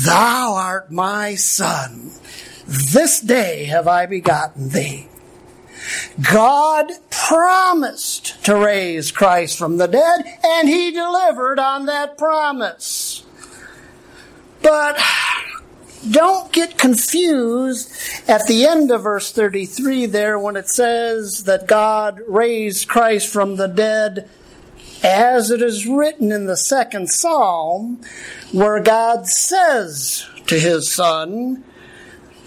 Thou 0.04 0.54
art 0.54 0.90
my 0.90 1.34
son. 1.34 2.10
This 2.66 3.20
day 3.20 3.64
have 3.66 3.86
I 3.86 4.06
begotten 4.06 4.70
thee. 4.70 5.08
God 6.32 6.90
promised 7.10 8.44
to 8.44 8.56
raise 8.56 9.12
Christ 9.12 9.56
from 9.56 9.76
the 9.76 9.86
dead, 9.86 10.24
and 10.42 10.68
he 10.68 10.90
delivered 10.90 11.60
on 11.60 11.86
that 11.86 12.18
promise. 12.18 13.24
But 14.62 14.98
don't 16.10 16.52
get 16.52 16.78
confused 16.78 17.92
at 18.28 18.46
the 18.46 18.66
end 18.66 18.90
of 18.90 19.02
verse 19.02 19.30
33 19.30 20.06
there 20.06 20.38
when 20.38 20.56
it 20.56 20.68
says 20.68 21.44
that 21.44 21.66
God 21.66 22.20
raised 22.26 22.88
Christ 22.88 23.32
from 23.32 23.56
the 23.56 23.68
dead 23.68 24.28
as 25.02 25.50
it 25.50 25.62
is 25.62 25.86
written 25.86 26.32
in 26.32 26.46
the 26.46 26.56
second 26.56 27.08
psalm 27.08 28.00
where 28.52 28.80
God 28.80 29.26
says 29.26 30.26
to 30.46 30.58
his 30.58 30.92
son, 30.92 31.64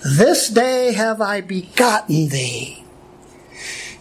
This 0.04 0.50
day 0.50 0.94
have 0.94 1.22
I 1.22 1.42
begotten 1.42 2.30
thee. 2.30 2.84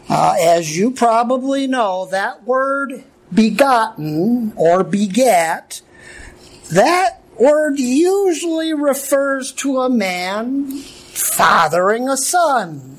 Uh, 0.09 0.37
as 0.41 0.77
you 0.77 0.91
probably 0.91 1.67
know, 1.67 2.07
that 2.07 2.45
word 2.45 3.05
begotten 3.33 4.53
or 4.57 4.83
begat, 4.83 5.83
that 6.73 7.23
word 7.39 7.79
usually 7.79 8.73
refers 8.73 9.53
to 9.53 9.81
a 9.81 9.91
man 9.91 10.71
fathering 10.79 12.09
a 12.09 12.17
son, 12.17 12.99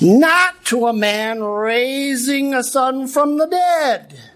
not 0.00 0.64
to 0.64 0.86
a 0.86 0.92
man 0.92 1.42
raising 1.42 2.54
a 2.54 2.64
son 2.64 3.06
from 3.06 3.38
the 3.38 3.46
dead. 3.46 4.31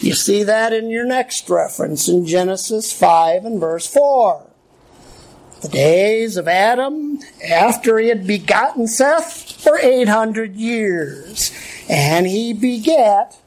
You 0.00 0.14
see 0.14 0.44
that 0.44 0.72
in 0.72 0.90
your 0.90 1.04
next 1.04 1.50
reference 1.50 2.08
in 2.08 2.24
Genesis 2.24 2.92
5 2.92 3.44
and 3.44 3.60
verse 3.60 3.86
4. 3.86 4.46
The 5.62 5.68
days 5.68 6.36
of 6.36 6.46
Adam 6.46 7.18
after 7.44 7.98
he 7.98 8.08
had 8.08 8.26
begotten 8.26 8.86
Seth 8.86 9.66
were 9.66 9.78
800 9.78 10.54
years, 10.54 11.50
and 11.88 12.28
he 12.28 12.52
begat 12.52 13.38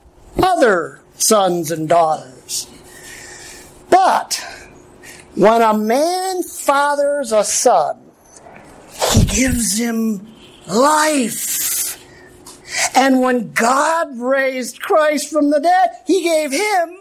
other 0.41 0.99
sons 1.15 1.71
and 1.71 1.87
daughters. 1.87 2.67
But 3.89 4.45
when 5.35 5.61
a 5.61 5.73
man 5.73 6.43
fathers 6.43 7.31
a 7.31 7.45
son, 7.45 7.97
he 9.13 9.23
gives 9.23 9.77
him 9.77 10.27
life. 10.67 11.70
And 12.95 13.21
when 13.21 13.51
God 13.53 14.19
raised 14.19 14.81
Christ 14.81 15.31
from 15.31 15.49
the 15.49 15.59
dead, 15.59 15.91
he 16.05 16.23
gave 16.23 16.51
him 16.51 16.99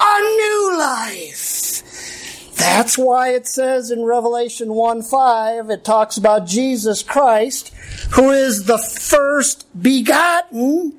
a 0.00 0.20
new 0.20 0.78
life. 0.78 2.56
That's 2.56 2.98
why 2.98 3.30
it 3.30 3.46
says 3.46 3.90
in 3.90 4.04
Revelation 4.04 4.74
1 4.74 5.02
5, 5.02 5.70
it 5.70 5.84
talks 5.84 6.16
about 6.16 6.46
Jesus 6.46 7.02
Christ, 7.02 7.68
who 8.12 8.30
is 8.30 8.64
the 8.64 8.78
first 8.78 9.66
begotten 9.80 10.94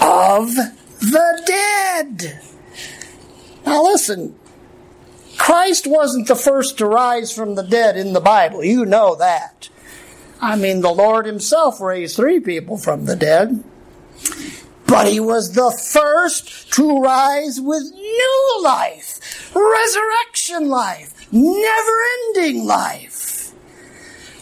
of 0.00 0.54
the 0.54 1.42
dead. 1.44 2.40
Now 3.66 3.82
listen, 3.82 4.36
Christ 5.38 5.88
wasn't 5.88 6.28
the 6.28 6.36
first 6.36 6.78
to 6.78 6.86
rise 6.86 7.34
from 7.34 7.56
the 7.56 7.64
dead 7.64 7.96
in 7.96 8.12
the 8.12 8.20
Bible. 8.20 8.62
You 8.62 8.84
know 8.84 9.16
that. 9.16 9.70
I 10.42 10.56
mean, 10.56 10.80
the 10.80 10.92
Lord 10.92 11.24
Himself 11.24 11.80
raised 11.80 12.16
three 12.16 12.40
people 12.40 12.76
from 12.76 13.04
the 13.04 13.14
dead. 13.14 13.62
But 14.88 15.06
He 15.06 15.20
was 15.20 15.52
the 15.52 15.70
first 15.70 16.72
to 16.72 17.00
rise 17.00 17.60
with 17.60 17.84
new 17.94 18.60
life, 18.62 19.54
resurrection 19.54 20.68
life, 20.68 21.32
never 21.32 21.92
ending 22.26 22.66
life. 22.66 23.52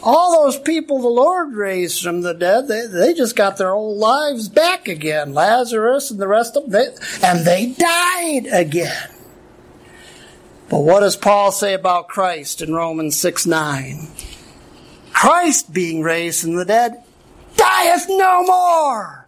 All 0.02 0.42
those 0.42 0.58
people 0.58 1.02
the 1.02 1.08
Lord 1.08 1.52
raised 1.52 2.02
from 2.02 2.22
the 2.22 2.32
dead, 2.32 2.68
they, 2.68 2.86
they 2.86 3.12
just 3.12 3.36
got 3.36 3.58
their 3.58 3.72
old 3.72 3.98
lives 3.98 4.48
back 4.48 4.88
again. 4.88 5.34
Lazarus 5.34 6.10
and 6.10 6.18
the 6.18 6.26
rest 6.26 6.56
of 6.56 6.70
them, 6.70 6.72
they, 6.72 7.26
and 7.26 7.44
they 7.46 7.74
died 7.74 8.46
again. 8.50 9.10
But 10.70 10.80
what 10.80 11.00
does 11.00 11.16
Paul 11.16 11.52
say 11.52 11.74
about 11.74 12.08
Christ 12.08 12.62
in 12.62 12.72
Romans 12.72 13.20
6 13.20 13.44
9? 13.44 14.08
Christ 15.20 15.74
being 15.74 16.00
raised 16.00 16.40
from 16.40 16.54
the 16.54 16.64
dead 16.64 17.04
dieth 17.54 18.06
no 18.08 18.42
more. 18.42 19.26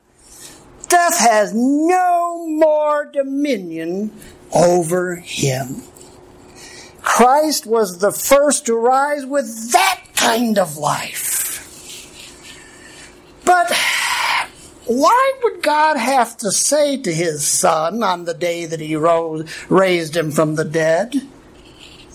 Death 0.89 1.19
has 1.19 1.53
no 1.53 2.47
more 2.47 3.05
dominion 3.05 4.11
over 4.55 5.17
him. 5.17 5.83
Christ 7.03 7.67
was 7.67 7.99
the 7.99 8.11
first 8.11 8.65
to 8.65 8.75
rise 8.75 9.27
with 9.27 9.73
that 9.73 10.01
kind 10.15 10.59
of 10.59 10.79
life. 10.79 11.29
But 13.45 13.71
why 14.87 15.33
would 15.43 15.63
God 15.63 15.99
have 15.99 16.39
to 16.39 16.51
say 16.53 16.97
to 16.97 17.13
his 17.13 17.47
son 17.47 18.03
on 18.03 18.25
the 18.25 18.33
day 18.33 18.65
that 18.65 18.81
he 18.81 18.97
rose, 18.97 19.47
raised 19.69 20.17
him 20.17 20.31
from 20.31 20.55
the 20.55 20.65
dead, 20.65 21.29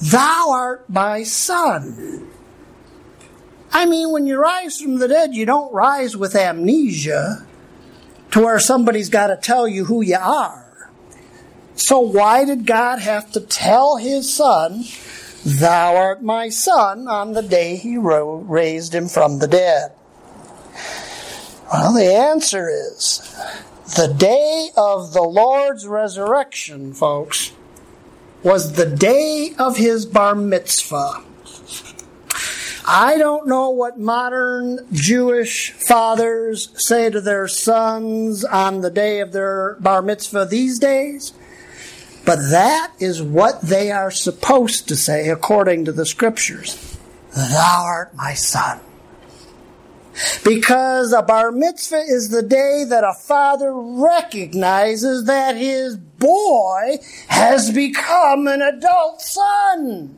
Thou 0.02 0.48
art 0.50 0.90
my 0.90 1.22
son? 1.22 2.32
I 3.72 3.86
mean, 3.86 4.12
when 4.12 4.26
you 4.26 4.40
rise 4.40 4.82
from 4.82 4.98
the 4.98 5.08
dead, 5.08 5.36
you 5.36 5.46
don't 5.46 5.74
rise 5.74 6.16
with 6.16 6.36
amnesia 6.36 7.46
to 8.32 8.42
where 8.42 8.60
somebody's 8.60 9.10
got 9.10 9.28
to 9.28 9.38
tell 9.38 9.68
you 9.68 9.86
who 9.86 10.02
you 10.02 10.18
are. 10.18 10.90
So 11.76 12.00
why 12.00 12.44
did 12.44 12.66
God 12.66 13.00
have 13.00 13.32
to 13.34 13.40
tell 13.40 13.98
his 13.98 14.34
son, 14.34 14.86
Thou 15.46 15.96
art 15.96 16.24
my 16.24 16.50
son, 16.50 17.08
on 17.08 17.34
the 17.34 17.44
day 17.44 17.76
he 17.76 17.98
raised 17.98 18.94
him 18.96 19.08
from 19.08 19.40
the 19.40 19.48
dead? 19.48 19.92
Well, 21.72 21.94
the 21.94 22.14
answer 22.14 22.70
is 22.70 23.20
the 23.96 24.08
day 24.08 24.70
of 24.76 25.14
the 25.14 25.24
Lord's 25.24 25.86
resurrection, 25.86 26.94
folks, 26.94 27.52
was 28.44 28.74
the 28.74 28.86
day 28.86 29.54
of 29.60 29.78
his 29.78 30.06
bar 30.06 30.36
mitzvah. 30.36 31.24
I 32.90 33.18
don't 33.18 33.48
know 33.48 33.70
what 33.72 34.00
modern 34.00 34.88
Jewish 34.94 35.72
fathers 35.72 36.70
say 36.78 37.10
to 37.10 37.20
their 37.20 37.50
sons 37.50 38.46
on 38.46 38.80
the 38.80 38.90
day 38.90 39.20
of 39.20 39.34
their 39.34 39.76
bar 39.82 40.02
mitzvah 40.02 40.46
these 40.46 40.80
days, 40.80 41.34
but 42.26 42.38
that 42.50 42.94
is 42.98 43.22
what 43.22 43.62
they 43.62 43.92
are 43.92 44.10
supposed 44.10 44.88
to 44.88 44.96
say 44.96 45.28
according 45.28 45.84
to 45.84 45.92
the 45.92 46.06
scriptures. 46.06 46.98
Thou 47.36 47.84
art 47.86 48.16
my 48.16 48.34
son. 48.34 48.80
Because 50.46 51.12
a 51.12 51.22
bar 51.22 51.52
mitzvah 51.52 52.06
is 52.08 52.30
the 52.30 52.42
day 52.42 52.86
that 52.88 53.04
a 53.04 53.14
father 53.14 53.74
recognizes 53.74 55.26
that 55.26 55.58
his 55.58 55.98
boy 55.98 57.00
has 57.28 57.70
become 57.70 58.48
an 58.48 58.62
adult 58.62 59.20
son. 59.20 60.18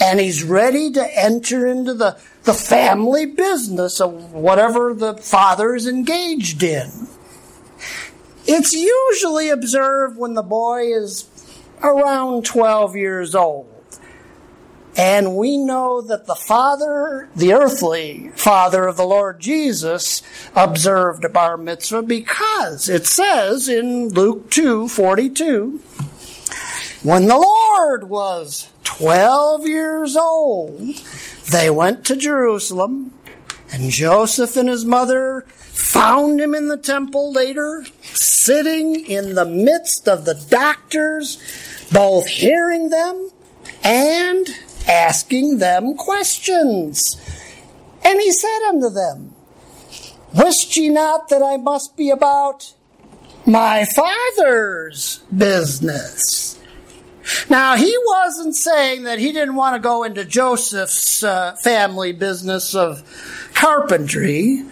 And 0.00 0.20
he's 0.20 0.44
ready 0.44 0.92
to 0.92 1.18
enter 1.18 1.66
into 1.66 1.94
the, 1.94 2.16
the 2.44 2.54
family 2.54 3.26
business 3.26 4.00
of 4.00 4.32
whatever 4.32 4.94
the 4.94 5.14
father 5.14 5.74
is 5.74 5.88
engaged 5.88 6.62
in. 6.62 7.08
It's 8.46 8.72
usually 8.72 9.50
observed 9.50 10.16
when 10.16 10.34
the 10.34 10.42
boy 10.42 10.92
is 10.92 11.28
around 11.82 12.44
12 12.44 12.96
years 12.96 13.34
old. 13.34 13.78
And 14.96 15.36
we 15.36 15.56
know 15.56 16.00
that 16.00 16.26
the 16.26 16.34
father, 16.34 17.28
the 17.36 17.52
earthly 17.52 18.32
father 18.34 18.88
of 18.88 18.96
the 18.96 19.04
Lord 19.04 19.38
Jesus, 19.38 20.22
observed 20.56 21.24
a 21.24 21.28
bar 21.28 21.56
mitzvah 21.56 22.02
because 22.02 22.88
it 22.88 23.06
says 23.06 23.68
in 23.68 24.08
Luke 24.08 24.50
2 24.50 24.88
42, 24.88 25.80
when 27.04 27.26
the 27.26 27.36
Lord 27.78 28.08
was 28.10 28.70
12 28.82 29.68
years 29.68 30.16
old, 30.16 30.96
they 31.52 31.70
went 31.70 32.04
to 32.06 32.16
Jerusalem, 32.16 33.12
and 33.72 33.90
Joseph 33.90 34.56
and 34.56 34.68
his 34.68 34.84
mother 34.84 35.42
found 35.48 36.40
him 36.40 36.56
in 36.56 36.66
the 36.66 36.76
temple 36.76 37.30
later, 37.30 37.86
sitting 38.02 39.06
in 39.06 39.36
the 39.36 39.44
midst 39.44 40.08
of 40.08 40.24
the 40.24 40.34
doctors, 40.50 41.38
both 41.92 42.26
hearing 42.26 42.90
them 42.90 43.30
and 43.84 44.48
asking 44.88 45.58
them 45.58 45.94
questions. 45.94 47.00
And 48.02 48.20
he 48.20 48.32
said 48.32 48.68
unto 48.70 48.90
them, 48.90 49.34
Wist 50.34 50.76
ye 50.76 50.88
not 50.88 51.28
that 51.28 51.44
I 51.44 51.58
must 51.58 51.96
be 51.96 52.10
about 52.10 52.74
my 53.46 53.84
father's 53.84 55.18
business? 55.34 56.57
Now, 57.48 57.76
he 57.76 57.96
wasn't 58.06 58.56
saying 58.56 59.04
that 59.04 59.18
he 59.18 59.32
didn't 59.32 59.54
want 59.54 59.76
to 59.76 59.80
go 59.80 60.04
into 60.04 60.24
Joseph's 60.24 61.22
uh, 61.22 61.54
family 61.56 62.12
business 62.12 62.74
of 62.74 63.02
carpentry. 63.54 64.64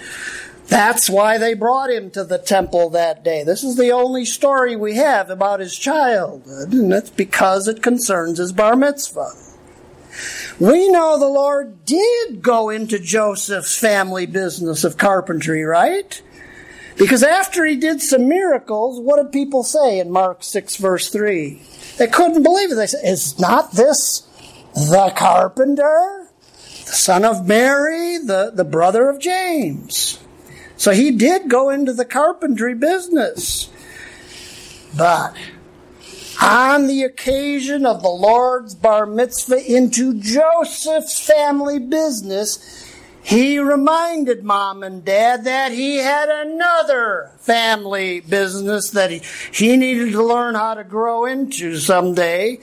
That's 0.68 1.08
why 1.08 1.38
they 1.38 1.54
brought 1.54 1.90
him 1.90 2.10
to 2.12 2.24
the 2.24 2.38
temple 2.38 2.90
that 2.90 3.22
day. 3.22 3.44
This 3.44 3.62
is 3.62 3.76
the 3.76 3.92
only 3.92 4.24
story 4.24 4.74
we 4.74 4.96
have 4.96 5.30
about 5.30 5.60
his 5.60 5.76
childhood, 5.76 6.72
and 6.72 6.90
that's 6.90 7.10
because 7.10 7.68
it 7.68 7.82
concerns 7.82 8.38
his 8.38 8.52
bar 8.52 8.74
mitzvah. 8.74 9.30
We 10.58 10.88
know 10.88 11.18
the 11.18 11.28
Lord 11.28 11.84
did 11.84 12.42
go 12.42 12.70
into 12.70 12.98
Joseph's 12.98 13.78
family 13.78 14.26
business 14.26 14.82
of 14.82 14.96
carpentry, 14.96 15.62
right? 15.62 16.20
Because 16.96 17.22
after 17.22 17.64
he 17.64 17.76
did 17.76 18.00
some 18.00 18.26
miracles, 18.26 19.00
what 19.00 19.22
did 19.22 19.30
people 19.30 19.62
say 19.62 19.98
in 20.00 20.10
Mark 20.10 20.42
6, 20.42 20.76
verse 20.76 21.10
3? 21.10 21.60
They 21.98 22.06
couldn't 22.06 22.42
believe 22.42 22.72
it. 22.72 22.74
They 22.74 22.86
said, 22.86 23.04
Is 23.04 23.38
not 23.38 23.72
this 23.72 24.26
the 24.74 25.12
carpenter? 25.16 26.28
The 26.86 26.92
son 26.92 27.24
of 27.24 27.46
Mary, 27.46 28.18
the, 28.18 28.52
the 28.54 28.64
brother 28.64 29.08
of 29.08 29.18
James. 29.18 30.20
So 30.76 30.92
he 30.92 31.10
did 31.10 31.48
go 31.48 31.70
into 31.70 31.92
the 31.92 32.04
carpentry 32.04 32.74
business. 32.74 33.70
But 34.96 35.34
on 36.40 36.86
the 36.86 37.02
occasion 37.02 37.86
of 37.86 38.02
the 38.02 38.08
Lord's 38.08 38.74
bar 38.74 39.06
mitzvah 39.06 39.64
into 39.64 40.14
Joseph's 40.20 41.26
family 41.26 41.78
business, 41.78 42.85
he 43.26 43.58
reminded 43.58 44.44
mom 44.44 44.84
and 44.84 45.04
dad 45.04 45.46
that 45.46 45.72
he 45.72 45.96
had 45.96 46.28
another 46.28 47.32
family 47.38 48.20
business 48.20 48.90
that 48.90 49.10
he, 49.10 49.20
he 49.50 49.76
needed 49.76 50.12
to 50.12 50.22
learn 50.22 50.54
how 50.54 50.74
to 50.74 50.84
grow 50.84 51.24
into 51.24 51.76
someday 51.76 52.60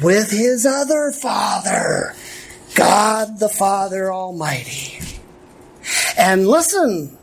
with 0.00 0.30
his 0.30 0.64
other 0.64 1.10
father, 1.10 2.14
God 2.76 3.40
the 3.40 3.48
Father 3.48 4.12
Almighty. 4.12 5.00
And 6.16 6.46
listen, 6.46 7.18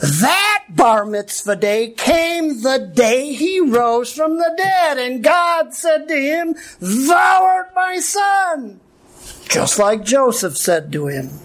that 0.00 0.64
bar 0.70 1.04
mitzvah 1.04 1.56
day 1.56 1.90
came 1.90 2.62
the 2.62 2.90
day 2.94 3.34
he 3.34 3.60
rose 3.60 4.10
from 4.10 4.38
the 4.38 4.54
dead, 4.56 4.96
and 4.96 5.22
God 5.22 5.74
said 5.74 6.08
to 6.08 6.16
him, 6.16 6.54
Thou 6.80 7.44
art 7.44 7.74
my 7.74 7.98
son, 7.98 8.80
just 9.50 9.78
like 9.78 10.06
Joseph 10.06 10.56
said 10.56 10.90
to 10.92 11.08
him. 11.08 11.41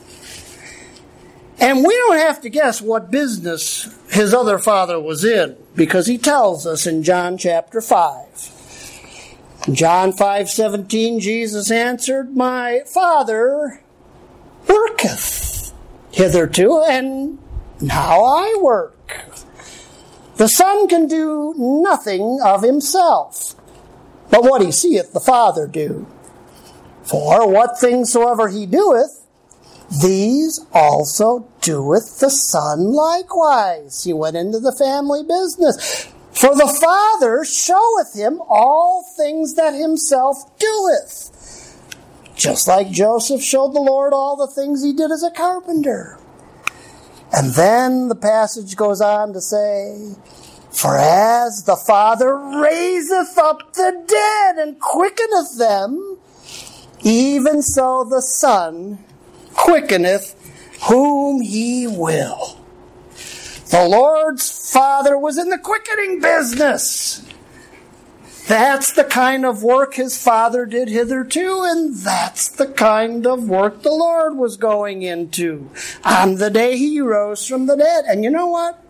And 1.60 1.84
we 1.84 1.96
don't 1.96 2.18
have 2.18 2.42
to 2.42 2.50
guess 2.50 2.82
what 2.82 3.10
business 3.10 3.90
his 4.10 4.34
other 4.34 4.60
father 4.60 5.00
was 5.00 5.26
in, 5.26 5.58
because 5.76 6.08
he 6.08 6.18
tells 6.18 6.68
us 6.68 6.86
in 6.86 7.04
John 7.04 7.38
chapter 7.38 7.82
5. 7.82 8.54
John 9.74 10.14
5:17 10.14 11.20
Jesus 11.20 11.72
answered, 11.72 12.36
"My 12.38 12.84
Father 12.86 13.82
worketh 14.68 15.74
hitherto 16.12 16.82
and 16.84 17.38
now 17.82 18.24
I 18.24 18.58
work. 18.62 18.94
The 20.38 20.48
Son 20.48 20.88
can 20.88 21.08
do 21.08 21.54
nothing 21.58 22.40
of 22.44 22.64
himself, 22.64 23.56
but 24.30 24.44
what 24.44 24.62
he 24.62 24.72
seeth 24.72 25.14
the 25.14 25.20
Father 25.20 25.68
do. 25.68 26.06
For 27.04 27.48
what 27.48 27.80
things 27.80 28.12
soever 28.12 28.48
he 28.48 28.66
doeth, 28.66 29.27
these 29.90 30.60
also 30.74 31.48
doeth 31.62 32.20
the 32.20 32.30
Son 32.30 32.92
likewise. 32.92 34.04
He 34.04 34.14
went 34.14 34.36
into 34.36 34.60
the 34.60 34.76
family 34.76 35.24
business. 35.24 36.08
For 36.34 36.56
the 36.56 36.68
Father 36.68 37.44
showeth 37.46 38.14
him 38.14 38.42
all 38.48 39.04
things 39.16 39.56
that 39.56 39.74
himself 39.74 40.38
doeth. 40.60 41.34
Just 42.36 42.68
like 42.68 42.92
Joseph 42.92 43.42
showed 43.42 43.74
the 43.74 43.82
Lord 43.82 44.14
all 44.14 44.36
the 44.36 44.54
things 44.54 44.84
he 44.84 44.94
did 44.94 45.10
as 45.10 45.24
a 45.24 45.32
carpenter. 45.32 46.20
And 47.34 47.54
then 47.54 48.10
the 48.10 48.16
passage 48.16 48.76
goes 48.76 49.02
on 49.02 49.34
to 49.34 49.42
say, 49.42 50.14
For 50.72 50.98
as 50.98 51.64
the 51.64 51.76
Father 51.76 52.36
raiseth 52.36 53.38
up 53.38 53.74
the 53.74 54.04
dead 54.08 54.58
and 54.58 54.80
quickeneth 54.80 55.58
them, 55.58 56.20
even 57.02 57.64
so 57.64 58.06
the 58.08 58.22
Son 58.22 59.04
quickeneth 59.58 60.36
whom 60.88 61.42
he 61.42 61.88
will. 61.88 62.58
The 63.70 63.86
Lord's 63.86 64.72
Father 64.72 65.18
was 65.18 65.38
in 65.38 65.50
the 65.50 65.58
quickening 65.58 66.22
business. 66.22 67.22
That's 68.48 68.94
the 68.94 69.04
kind 69.04 69.46
of 69.46 69.62
work 69.62 69.96
his 69.96 70.22
father 70.22 70.66
did 70.66 70.88
hitherto, 70.88 71.64
and 71.66 71.94
that's 71.98 72.48
the 72.48 72.68
kind 72.68 73.28
of 73.28 73.50
work 73.50 73.82
the 73.82 73.92
Lord 73.92 74.38
was 74.38 74.56
going 74.56 75.02
into 75.02 75.70
on 76.06 76.36
the 76.36 76.50
day 76.50 76.78
he 76.78 77.02
rose 77.02 77.46
from 77.46 77.66
the 77.66 77.76
dead. 77.76 78.06
And 78.08 78.24
you 78.24 78.30
know 78.30 78.48
what? 78.48 78.82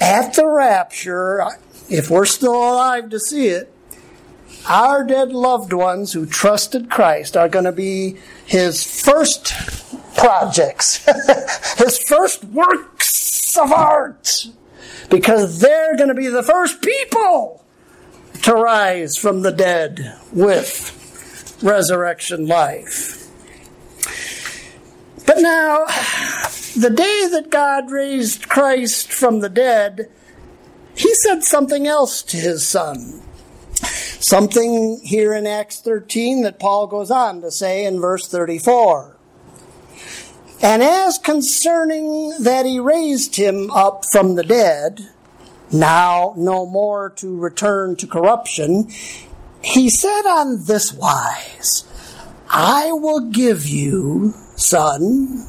At 0.00 0.34
the 0.34 0.48
rapture, 0.48 1.46
if 1.88 2.10
we're 2.10 2.24
still 2.24 2.56
alive 2.56 3.10
to 3.10 3.20
see 3.20 3.46
it, 3.46 3.71
our 4.68 5.04
dead 5.04 5.32
loved 5.32 5.72
ones 5.72 6.12
who 6.12 6.26
trusted 6.26 6.90
Christ 6.90 7.36
are 7.36 7.48
going 7.48 7.64
to 7.64 7.72
be 7.72 8.16
his 8.46 8.84
first 8.84 9.52
projects, 10.16 11.04
his 11.78 11.98
first 12.06 12.44
works 12.44 13.56
of 13.56 13.72
art, 13.72 14.46
because 15.10 15.60
they're 15.60 15.96
going 15.96 16.08
to 16.08 16.14
be 16.14 16.28
the 16.28 16.42
first 16.42 16.80
people 16.82 17.64
to 18.42 18.54
rise 18.54 19.16
from 19.16 19.42
the 19.42 19.52
dead 19.52 20.16
with 20.32 21.58
resurrection 21.62 22.46
life. 22.46 23.28
But 25.26 25.38
now, 25.38 25.86
the 26.76 26.92
day 26.94 27.28
that 27.30 27.50
God 27.50 27.90
raised 27.90 28.48
Christ 28.48 29.12
from 29.12 29.40
the 29.40 29.48
dead, 29.48 30.10
he 30.94 31.14
said 31.14 31.44
something 31.44 31.86
else 31.86 32.22
to 32.24 32.36
his 32.36 32.66
son. 32.66 33.22
Something 34.22 35.00
here 35.02 35.34
in 35.34 35.48
Acts 35.48 35.80
13 35.80 36.42
that 36.42 36.60
Paul 36.60 36.86
goes 36.86 37.10
on 37.10 37.40
to 37.40 37.50
say 37.50 37.84
in 37.84 38.00
verse 38.00 38.28
34. 38.28 39.16
And 40.62 40.80
as 40.80 41.18
concerning 41.18 42.32
that 42.38 42.64
he 42.64 42.78
raised 42.78 43.34
him 43.34 43.68
up 43.72 44.04
from 44.12 44.36
the 44.36 44.44
dead, 44.44 45.08
now 45.72 46.34
no 46.36 46.66
more 46.66 47.10
to 47.16 47.36
return 47.36 47.96
to 47.96 48.06
corruption, 48.06 48.88
he 49.60 49.90
said 49.90 50.22
on 50.22 50.66
this 50.66 50.92
wise, 50.92 51.84
I 52.48 52.92
will 52.92 53.28
give 53.28 53.66
you, 53.66 54.34
son, 54.54 55.48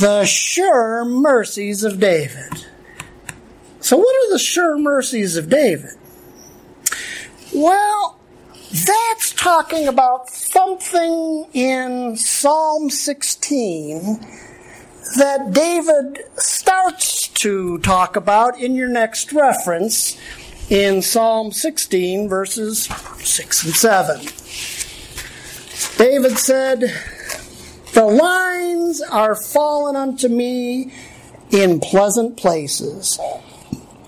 the 0.00 0.24
sure 0.24 1.04
mercies 1.04 1.84
of 1.84 2.00
David. 2.00 2.66
So, 3.78 3.96
what 3.96 4.26
are 4.26 4.32
the 4.32 4.40
sure 4.40 4.76
mercies 4.76 5.36
of 5.36 5.48
David? 5.48 5.94
Well, 7.54 8.18
that's 8.72 9.32
talking 9.32 9.86
about 9.86 10.28
something 10.28 11.46
in 11.52 12.16
Psalm 12.16 12.90
16 12.90 14.18
that 15.16 15.52
David 15.52 16.24
starts 16.36 17.28
to 17.28 17.78
talk 17.78 18.16
about 18.16 18.58
in 18.58 18.74
your 18.74 18.88
next 18.88 19.32
reference 19.32 20.18
in 20.68 21.00
Psalm 21.00 21.52
16, 21.52 22.28
verses 22.28 22.86
6 22.86 23.64
and 23.64 23.74
7. 23.74 24.20
David 25.96 26.36
said, 26.36 26.92
The 27.92 28.04
lines 28.04 29.00
are 29.00 29.36
fallen 29.36 29.94
unto 29.94 30.26
me 30.26 30.92
in 31.52 31.78
pleasant 31.78 32.36
places. 32.36 33.20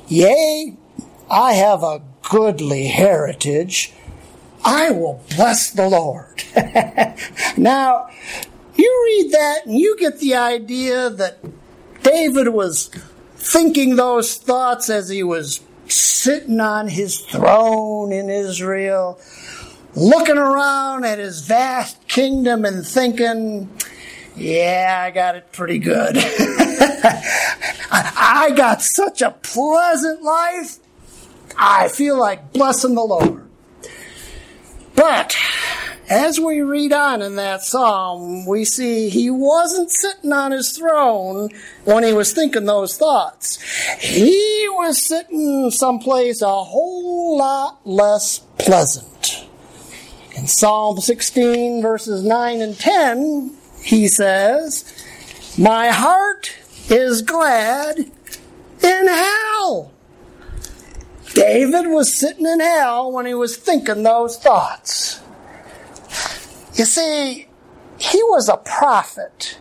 Yea, 0.09 0.75
I 1.31 1.53
have 1.53 1.85
a 1.85 2.03
goodly 2.29 2.87
heritage. 2.87 3.93
I 4.65 4.91
will 4.91 5.23
bless 5.37 5.71
the 5.71 5.89
Lord. 5.89 6.43
now, 7.57 8.09
you 8.75 9.03
read 9.07 9.33
that 9.33 9.67
and 9.67 9.79
you 9.79 9.97
get 9.99 10.19
the 10.19 10.35
idea 10.35 11.09
that 11.09 11.39
David 12.03 12.49
was 12.49 12.91
thinking 13.37 13.97
those 13.97 14.37
thoughts 14.37 14.91
as 14.91 15.09
he 15.09 15.23
was 15.23 15.61
sitting 15.87 16.61
on 16.61 16.89
his 16.89 17.21
throne 17.21 18.13
in 18.13 18.29
Israel, 18.29 19.21
looking 19.95 20.39
around 20.39 21.05
at 21.05 21.19
his 21.19 21.47
vast 21.47 22.09
kingdom 22.09 22.65
and 22.65 22.85
thinking, 22.85 23.71
yeah, 24.35 25.03
I 25.07 25.11
got 25.13 25.37
it 25.37 25.53
pretty 25.53 25.79
good. 25.79 26.17
I 27.91 28.53
got 28.57 28.83
such 28.83 29.23
a 29.23 29.31
pleasant 29.31 30.23
life. 30.23 30.79
I 31.59 31.89
feel 31.89 32.19
like 32.19 32.53
blessing 32.53 32.95
the 32.95 33.03
Lord. 33.03 33.49
But 34.95 35.37
as 36.09 36.39
we 36.39 36.61
read 36.61 36.93
on 36.93 37.21
in 37.21 37.37
that 37.37 37.63
psalm, 37.63 38.47
we 38.47 38.65
see 38.65 39.09
he 39.09 39.29
wasn't 39.29 39.91
sitting 39.91 40.33
on 40.33 40.53
his 40.53 40.77
throne 40.77 41.51
when 41.85 42.05
he 42.05 42.13
was 42.13 42.33
thinking 42.33 42.65
those 42.65 42.97
thoughts. 42.97 43.61
He 44.01 44.69
was 44.71 45.05
sitting 45.07 45.71
someplace 45.71 46.43
a 46.43 46.65
whole 46.65 47.37
lot 47.37 47.81
less 47.85 48.39
pleasant. 48.59 49.47
In 50.37 50.47
Psalm 50.47 51.01
16, 51.01 51.83
verses 51.83 52.23
9 52.23 52.61
and 52.61 52.79
10, 52.79 53.57
he 53.83 54.07
says, 54.07 54.85
My 55.59 55.89
heart 55.89 56.55
is 56.89 57.23
glad 57.23 57.99
in 57.99 59.07
hell. 59.09 59.93
David 61.37 61.89
was 61.89 62.15
sitting 62.15 62.47
in 62.47 62.61
hell 62.61 63.13
when 63.13 63.27
he 63.27 63.35
was 63.35 63.59
thinking 63.59 64.03
those 64.03 64.39
thoughts. 64.39 65.21
You 66.73 66.87
see, 66.87 67.47
he 67.99 68.23
was 68.23 68.49
a 68.49 68.57
prophet. 68.57 69.59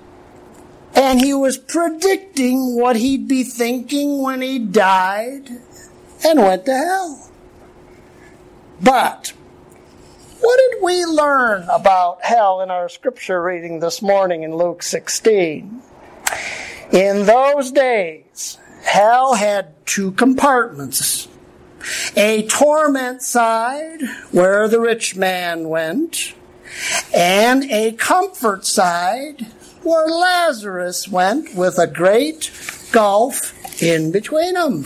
And 0.96 1.20
he 1.20 1.34
was 1.34 1.58
predicting 1.58 2.80
what 2.80 2.96
he'd 2.96 3.28
be 3.28 3.44
thinking 3.44 4.22
when 4.22 4.42
he 4.42 4.58
died 4.58 5.50
and 6.26 6.40
went 6.40 6.66
to 6.66 6.78
hell. 6.78 7.30
But 8.82 9.34
what 10.40 10.58
did 10.72 10.82
we 10.82 11.04
learn 11.04 11.64
about 11.64 12.24
hell 12.24 12.62
in 12.62 12.72
our 12.72 12.88
scripture 12.88 13.44
reading 13.44 13.82
this 13.82 14.02
morning 14.02 14.44
in 14.44 14.56
Luke 14.56 14.82
16? 14.82 15.82
In 16.94 17.26
those 17.26 17.74
days, 17.74 18.60
hell 18.86 19.34
had 19.34 19.86
two 19.86 20.14
compartments 20.14 21.28
a 22.15 22.48
torment 22.48 23.21
side 23.21 24.02
where 24.32 24.67
the 24.67 24.80
rich 24.80 25.15
man 25.15 25.69
went, 25.69 26.34
and 27.13 27.63
a 27.71 27.91
comfort 27.93 28.65
side 28.65 29.48
where 29.84 30.08
Lazarus 30.08 31.08
went 31.08 31.54
with 31.56 31.78
a 31.78 31.88
great 31.88 32.52
gulf 32.91 33.82
in 33.82 34.12
between 34.12 34.56
them. 34.56 34.86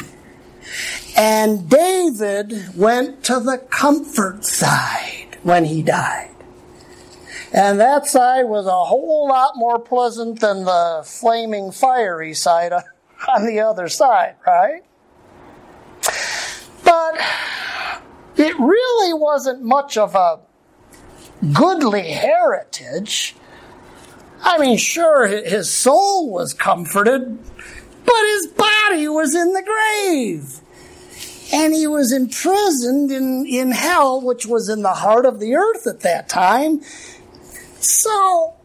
And 1.17 1.69
David 1.69 2.75
went 2.75 3.23
to 3.25 3.39
the 3.39 3.57
comfort 3.57 4.45
side 4.45 5.38
when 5.43 5.65
he 5.65 5.81
died. 5.81 6.29
And 7.51 7.79
that 7.79 8.05
side 8.05 8.43
was 8.43 8.67
a 8.67 8.85
whole 8.85 9.27
lot 9.27 9.53
more 9.55 9.79
pleasant 9.79 10.39
than 10.39 10.65
the 10.65 11.01
flaming 11.05 11.71
fiery 11.71 12.33
side 12.33 12.73
on 13.27 13.45
the 13.45 13.59
other 13.59 13.89
side, 13.89 14.35
right? 14.45 14.83
But 16.89 17.21
it 18.36 18.58
really 18.58 19.13
wasn't 19.13 19.62
much 19.62 19.95
of 19.95 20.15
a 20.15 20.39
goodly 21.54 22.10
heritage. 22.10 23.36
I 24.41 24.58
mean, 24.58 24.78
sure, 24.78 25.28
his 25.28 25.69
soul 25.69 26.32
was 26.32 26.52
comforted, 26.52 27.38
but 28.06 28.25
his 28.25 28.47
body 28.47 29.08
was 29.08 29.36
in 29.36 29.54
the 29.54 29.62
grave. 29.62 30.62
And 31.54 31.75
he 31.75 31.86
was 31.86 32.12
imprisoned 32.12 33.12
in, 33.12 33.45
in 33.45 33.71
hell, 33.71 34.19
which 34.19 34.47
was 34.47 34.67
in 34.67 34.82
the 34.82 34.95
heart 34.95 35.28
of 35.28 35.39
the 35.39 35.54
earth 35.54 35.86
at 35.86 35.99
that 35.99 36.28
time. 36.28 36.82
So, 37.80 38.56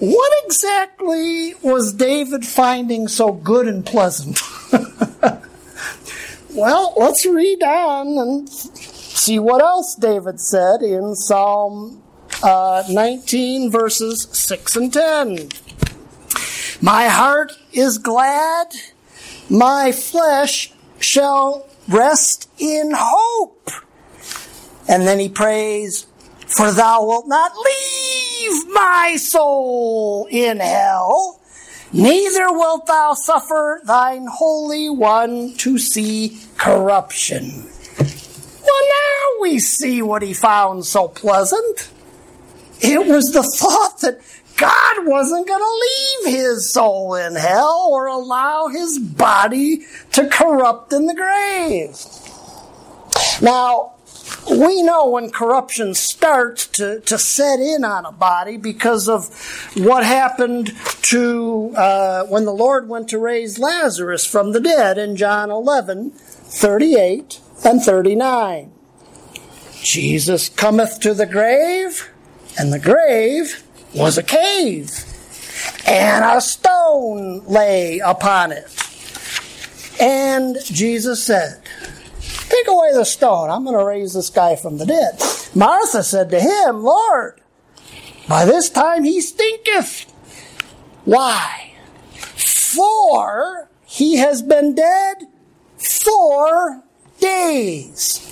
what 0.00 0.32
exactly 0.44 1.54
was 1.62 1.92
David 1.92 2.44
finding 2.44 3.06
so 3.06 3.32
good 3.32 3.68
and 3.68 3.86
pleasant? 3.86 4.40
well, 6.58 6.92
let's 6.96 7.24
read 7.24 7.62
on 7.62 8.18
and 8.18 8.48
see 8.48 9.38
what 9.38 9.62
else 9.62 9.94
David 9.94 10.40
said 10.40 10.82
in 10.82 11.14
Psalm 11.14 12.02
uh, 12.42 12.82
19, 12.90 13.70
verses 13.70 14.28
6 14.32 14.76
and 14.76 14.92
10. 14.92 15.48
My 16.82 17.08
heart 17.08 17.52
is 17.72 17.98
glad, 17.98 18.68
my 19.48 19.92
flesh 19.92 20.72
shall 20.98 21.68
rest 21.88 22.50
in 22.58 22.92
hope. 22.94 23.70
And 24.88 25.06
then 25.06 25.20
he 25.20 25.28
prays, 25.28 26.06
For 26.46 26.72
thou 26.72 27.04
wilt 27.06 27.28
not 27.28 27.52
leave 27.56 28.68
my 28.72 29.16
soul 29.18 30.26
in 30.30 30.58
hell, 30.58 31.37
neither 31.92 32.52
wilt 32.52 32.86
thou 32.86 33.14
suffer 33.14 33.80
thine 33.84 34.26
Holy 34.26 34.88
One 34.88 35.54
to 35.58 35.78
see 35.78 36.38
corruption. 36.56 37.66
Well, 37.98 38.82
now 38.88 39.40
we 39.40 39.58
see 39.58 40.02
what 40.02 40.22
he 40.22 40.34
found 40.34 40.84
so 40.84 41.08
pleasant. 41.08 41.90
It 42.80 43.06
was 43.06 43.32
the 43.32 43.42
thought 43.42 44.00
that 44.02 44.20
God 44.56 45.06
wasn't 45.06 45.46
going 45.46 45.60
to 45.60 46.26
leave 46.26 46.36
his 46.36 46.72
soul 46.72 47.14
in 47.14 47.36
hell 47.36 47.88
or 47.90 48.06
allow 48.06 48.66
his 48.66 48.98
body 48.98 49.82
to 50.12 50.28
corrupt 50.28 50.92
in 50.92 51.06
the 51.06 51.14
grave. 51.14 51.96
Now, 53.40 53.94
we 54.50 54.82
know 54.82 55.08
when 55.08 55.30
corruption 55.30 55.94
starts 55.94 56.66
to, 56.68 57.00
to 57.00 57.18
set 57.18 57.60
in 57.60 57.84
on 57.84 58.06
a 58.06 58.12
body 58.12 58.56
because 58.56 59.08
of 59.08 59.28
what 59.76 60.04
happened 60.04 60.72
to 61.02 61.74
uh, 61.76 62.24
when 62.24 62.44
the 62.44 62.52
Lord 62.52 62.88
went 62.88 63.08
to 63.08 63.18
raise 63.18 63.58
Lazarus 63.58 64.26
from 64.26 64.52
the 64.52 64.60
dead 64.60 64.98
in 64.98 65.16
John 65.16 65.50
11 65.50 66.10
38 66.10 67.40
and 67.64 67.82
39. 67.82 68.72
Jesus 69.82 70.48
cometh 70.48 71.00
to 71.00 71.14
the 71.14 71.26
grave, 71.26 72.10
and 72.58 72.72
the 72.72 72.78
grave 72.78 73.62
was 73.94 74.18
a 74.18 74.22
cave, 74.22 74.90
and 75.86 76.24
a 76.24 76.40
stone 76.40 77.44
lay 77.46 77.98
upon 77.98 78.52
it. 78.52 78.66
And 80.00 80.56
Jesus 80.64 81.22
said, 81.22 81.62
Take 82.48 82.68
away 82.68 82.92
the 82.92 83.04
stone. 83.04 83.50
I'm 83.50 83.64
going 83.64 83.78
to 83.78 83.84
raise 83.84 84.14
this 84.14 84.30
guy 84.30 84.56
from 84.56 84.78
the 84.78 84.86
dead. 84.86 85.20
Martha 85.54 86.02
said 86.02 86.30
to 86.30 86.40
him, 86.40 86.82
Lord, 86.82 87.40
by 88.28 88.44
this 88.44 88.70
time 88.70 89.04
he 89.04 89.20
stinketh. 89.20 90.10
Why? 91.04 91.72
For 92.14 93.70
he 93.86 94.16
has 94.16 94.42
been 94.42 94.74
dead 94.74 95.26
four 95.76 96.82
days. 97.20 98.24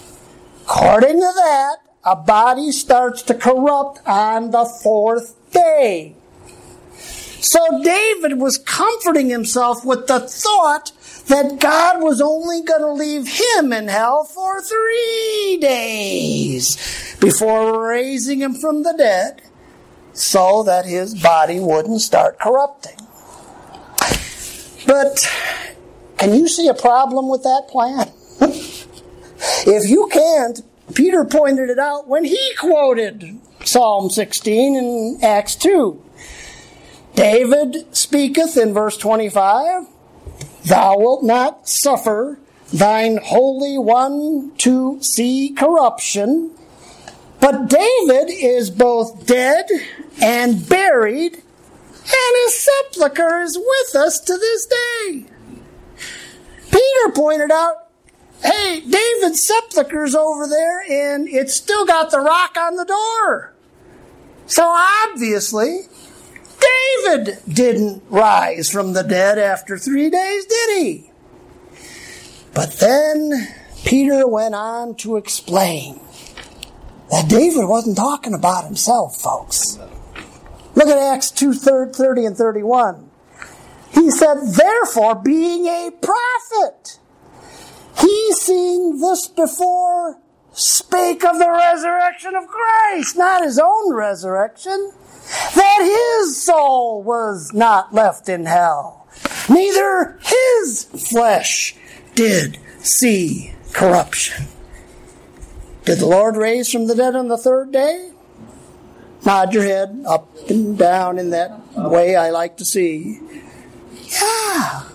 According 0.63 1.17
to 1.17 1.33
that, 1.35 1.77
a 2.05 2.17
body 2.17 2.73
starts 2.73 3.23
to 3.23 3.35
corrupt 3.35 4.01
on 4.07 4.51
the 4.51 4.65
fourth 4.83 5.35
day. 5.51 6.15
So 7.41 7.83
David 7.83 8.39
was 8.39 8.59
comforting 8.59 9.29
himself 9.29 9.85
with 9.85 10.07
the 10.07 10.21
thought 10.21 10.93
that 11.29 11.59
God 11.59 12.03
was 12.03 12.21
only 12.21 12.63
going 12.63 12.83
to 12.83 12.93
leave 12.93 13.29
him 13.29 13.73
in 13.73 13.89
hell 13.89 14.25
for 14.25 14.63
three 14.63 15.59
days 15.61 17.17
before 17.21 17.89
raising 17.89 18.41
him 18.41 18.55
from 18.55 18.83
the 18.83 18.93
dead 18.93 19.43
so 20.13 20.63
that 20.63 20.87
his 20.87 21.21
body 21.21 21.59
wouldn't 21.61 22.01
start 22.01 22.39
corrupting. 22.39 22.97
But 24.87 25.29
can 26.17 26.33
you 26.35 26.49
see 26.49 26.69
a 26.69 26.75
problem 26.75 27.29
with 27.29 27.43
that 27.43 27.67
plan? 27.69 28.13
if 29.67 29.91
you 29.91 30.09
can't, 30.13 30.61
Peter 30.95 31.25
pointed 31.25 31.69
it 31.69 31.79
out 31.79 32.07
when 32.07 32.25
he 32.25 32.55
quoted 32.59 33.39
Psalm 33.65 34.09
16 34.09 34.77
and 34.77 35.25
Acts 35.25 35.57
2. 35.57 36.03
David 37.15 37.95
speaketh 37.97 38.57
in 38.57 38.73
verse 38.73 38.97
25, 38.97 39.87
Thou 40.67 40.99
wilt 40.99 41.23
not 41.23 41.69
suffer 41.69 42.39
thine 42.73 43.19
Holy 43.19 43.79
One 43.79 44.53
to 44.59 44.99
see 45.01 45.51
corruption. 45.51 46.51
But 47.39 47.69
David 47.69 48.31
is 48.31 48.71
both 48.71 49.27
dead 49.27 49.67
and 50.21 50.69
buried, 50.69 51.35
and 51.35 52.37
his 52.45 52.67
sepulchre 52.67 53.41
is 53.43 53.57
with 53.57 53.95
us 53.95 54.19
to 54.21 54.37
this 54.37 54.67
day. 54.67 55.27
Peter 56.71 57.13
pointed 57.15 57.53
out 57.53 57.87
hey, 58.43 58.81
David's 58.81 59.47
sepulchre's 59.47 60.15
over 60.15 60.47
there 60.47 60.83
and 60.89 61.29
it's 61.29 61.57
still 61.57 61.87
got 61.87 62.11
the 62.11 62.21
rock 62.21 62.57
on 62.59 62.77
the 62.77 62.85
door. 62.85 63.53
So 64.47 64.63
obviously, 64.65 65.83
David 66.67 67.39
didn't 67.49 68.03
rise 68.09 68.71
from 68.71 68.93
the 68.93 69.03
dead 69.03 69.39
after 69.39 69.79
three 69.79 70.11
days, 70.11 70.47
did 70.47 70.83
he? 70.83 71.11
But 72.55 72.73
then 72.75 73.49
Peter 73.85 74.27
went 74.27 74.55
on 74.55 74.95
to 74.97 75.17
explain 75.17 76.01
that 77.11 77.29
David 77.29 77.67
wasn't 77.67 77.97
talking 77.97 78.35
about 78.35 78.65
himself, 78.65 79.17
folks. 79.17 79.79
Look 80.75 80.89
at 80.89 80.99
Acts 80.99 81.31
2 81.31 81.55
30 81.55 82.25
and 82.27 82.37
31. 82.37 83.11
He 83.93 84.11
said, 84.11 84.37
Therefore, 84.43 85.15
being 85.15 85.67
a 85.67 85.91
prophet, 85.91 86.99
he 88.01 88.33
seeing 88.35 89.01
this 89.01 89.29
before 89.29 90.19
spake 90.57 91.25
of 91.25 91.39
the 91.39 91.51
resurrection 91.51 92.35
of 92.35 92.49
Christ, 92.49 93.17
not 93.17 93.45
his 93.45 93.59
own 93.59 93.95
resurrection, 93.95 94.93
that 95.55 95.81
his 96.19 96.43
soul 96.43 97.03
was 97.03 97.53
not 97.53 97.93
left 97.93 98.29
in 98.29 98.47
hell, 98.47 99.07
neither 99.49 100.19
his 100.23 100.85
flesh 100.85 101.77
did 102.15 102.59
see 102.79 103.55
corruption. 103.73 104.47
Did 105.85 105.99
the 105.99 106.07
Lord 106.07 106.37
raise 106.37 106.73
from 106.73 106.87
the 106.87 106.95
dead 106.95 107.15
on 107.15 107.29
the 107.29 107.39
third 107.39 107.71
day? 107.71 108.11
Nod 109.25 109.53
your 109.53 109.65
head 109.65 110.05
up 110.07 110.29
and 110.49 110.79
down 110.79 111.19
in 111.19 111.31
that 111.31 111.75
way 111.77 112.17
I 112.17 112.31
like 112.31 112.57
to 112.57 112.65
see. 112.65 113.21
Yeah. 114.09 114.89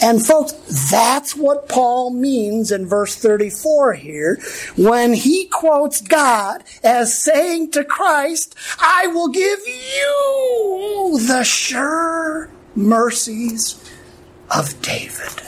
And 0.00 0.24
folks, 0.24 0.52
that's 0.90 1.34
what 1.34 1.68
Paul 1.68 2.10
means 2.10 2.70
in 2.70 2.86
verse 2.86 3.16
34 3.16 3.94
here 3.94 4.40
when 4.76 5.12
he 5.12 5.46
quotes 5.46 6.00
God 6.00 6.62
as 6.84 7.18
saying 7.18 7.72
to 7.72 7.84
Christ, 7.84 8.54
I 8.78 9.08
will 9.08 9.28
give 9.28 9.58
you 9.66 11.18
the 11.26 11.42
sure 11.42 12.50
mercies 12.76 13.84
of 14.56 14.80
David. 14.82 15.42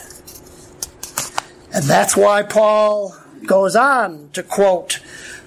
And 1.73 1.85
that's 1.85 2.17
why 2.17 2.43
Paul 2.43 3.17
goes 3.47 3.77
on 3.77 4.31
to 4.33 4.43
quote 4.43 5.01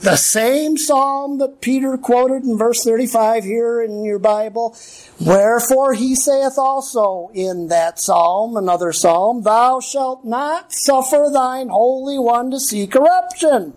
the 0.03 0.17
same 0.17 0.77
psalm 0.77 1.37
that 1.37 1.61
Peter 1.61 1.97
quoted 1.97 2.43
in 2.43 2.57
verse 2.57 2.83
35 2.83 3.45
here 3.45 3.81
in 3.81 4.03
your 4.03 4.19
Bible. 4.19 4.75
Wherefore 5.19 5.93
he 5.93 6.13
saith 6.13 6.57
also 6.57 7.31
in 7.33 7.69
that 7.69 8.01
psalm, 8.01 8.57
another 8.57 8.91
psalm, 8.91 9.43
Thou 9.43 9.79
shalt 9.79 10.25
not 10.25 10.73
suffer 10.73 11.29
thine 11.31 11.69
Holy 11.69 12.19
One 12.19 12.51
to 12.51 12.59
see 12.59 12.85
corruption. 12.85 13.73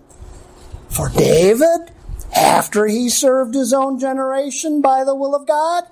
For 0.89 1.07
David, 1.09 1.93
after 2.35 2.87
he 2.87 3.07
served 3.09 3.55
his 3.55 3.71
own 3.71 3.97
generation 3.97 4.81
by 4.81 5.05
the 5.05 5.15
will 5.15 5.33
of 5.33 5.47
God, 5.47 5.85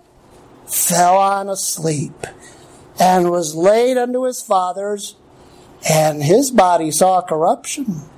fell 0.68 1.18
on 1.18 1.48
asleep 1.48 2.28
and 3.00 3.32
was 3.32 3.56
laid 3.56 3.98
unto 3.98 4.24
his 4.24 4.42
fathers, 4.42 5.16
and 5.90 6.24
his 6.24 6.52
body 6.52 6.92
saw 6.92 7.22
corruption. 7.22 8.10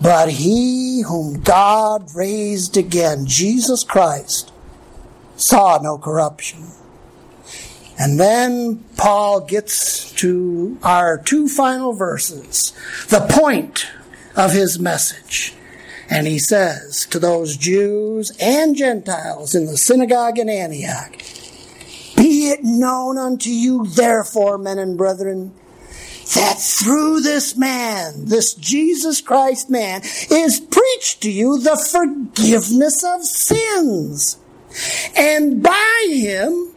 But 0.00 0.30
he 0.30 1.02
whom 1.02 1.40
God 1.40 2.14
raised 2.14 2.76
again, 2.76 3.26
Jesus 3.26 3.84
Christ, 3.84 4.50
saw 5.36 5.78
no 5.82 5.98
corruption. 5.98 6.66
And 7.98 8.18
then 8.18 8.82
Paul 8.96 9.42
gets 9.42 10.10
to 10.12 10.78
our 10.82 11.18
two 11.18 11.48
final 11.48 11.92
verses, 11.92 12.72
the 13.08 13.26
point 13.30 13.88
of 14.34 14.52
his 14.52 14.78
message. 14.78 15.54
And 16.08 16.26
he 16.26 16.38
says 16.38 17.06
to 17.10 17.18
those 17.18 17.58
Jews 17.58 18.32
and 18.40 18.74
Gentiles 18.74 19.54
in 19.54 19.66
the 19.66 19.76
synagogue 19.76 20.38
in 20.38 20.48
Antioch, 20.48 21.12
Be 22.16 22.48
it 22.48 22.64
known 22.64 23.18
unto 23.18 23.50
you, 23.50 23.86
therefore, 23.86 24.56
men 24.56 24.78
and 24.78 24.96
brethren, 24.96 25.52
that 26.34 26.58
through 26.58 27.20
this 27.20 27.56
man, 27.56 28.26
this 28.26 28.54
Jesus 28.54 29.20
Christ 29.20 29.70
man, 29.70 30.02
is 30.30 30.60
preached 30.60 31.22
to 31.22 31.30
you 31.30 31.58
the 31.58 31.76
forgiveness 31.76 33.02
of 33.04 33.24
sins. 33.24 34.38
And 35.16 35.62
by 35.62 36.06
him, 36.08 36.72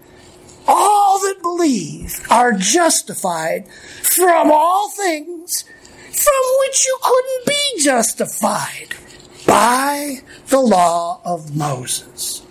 all 0.68 1.20
that 1.20 1.42
believe 1.42 2.20
are 2.30 2.54
justified 2.54 3.68
from 4.02 4.52
all 4.52 4.90
things 4.92 5.64
from 6.14 6.44
which 6.60 6.86
you 6.86 6.98
couldn't 7.02 7.48
be 7.48 7.84
justified 7.84 8.96
by 9.46 10.20
the 10.48 10.60
law 10.60 11.22
of 11.26 11.56
Moses. 11.56 12.46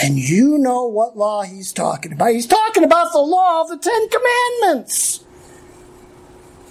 And 0.00 0.18
you 0.18 0.58
know 0.58 0.86
what 0.86 1.16
law 1.16 1.42
he's 1.42 1.72
talking 1.72 2.12
about. 2.12 2.32
He's 2.32 2.46
talking 2.46 2.84
about 2.84 3.12
the 3.12 3.18
law 3.18 3.62
of 3.62 3.68
the 3.68 3.78
Ten 3.78 4.08
Commandments. 4.08 5.24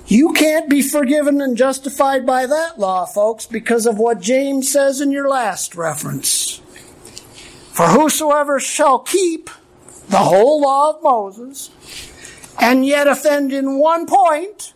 You 0.07 0.31
can't 0.31 0.69
be 0.69 0.81
forgiven 0.81 1.41
and 1.41 1.57
justified 1.57 2.25
by 2.25 2.45
that 2.45 2.79
law, 2.79 3.05
folks, 3.05 3.45
because 3.45 3.85
of 3.85 3.97
what 3.97 4.21
James 4.21 4.71
says 4.71 5.01
in 5.01 5.11
your 5.11 5.27
last 5.27 5.75
reference. 5.75 6.61
For 7.73 7.87
whosoever 7.87 8.59
shall 8.59 8.99
keep 8.99 9.49
the 10.07 10.17
whole 10.17 10.61
law 10.61 10.91
of 10.91 11.03
Moses 11.03 11.69
and 12.59 12.85
yet 12.85 13.07
offend 13.07 13.51
in 13.51 13.79
one 13.79 14.05
point, 14.05 14.73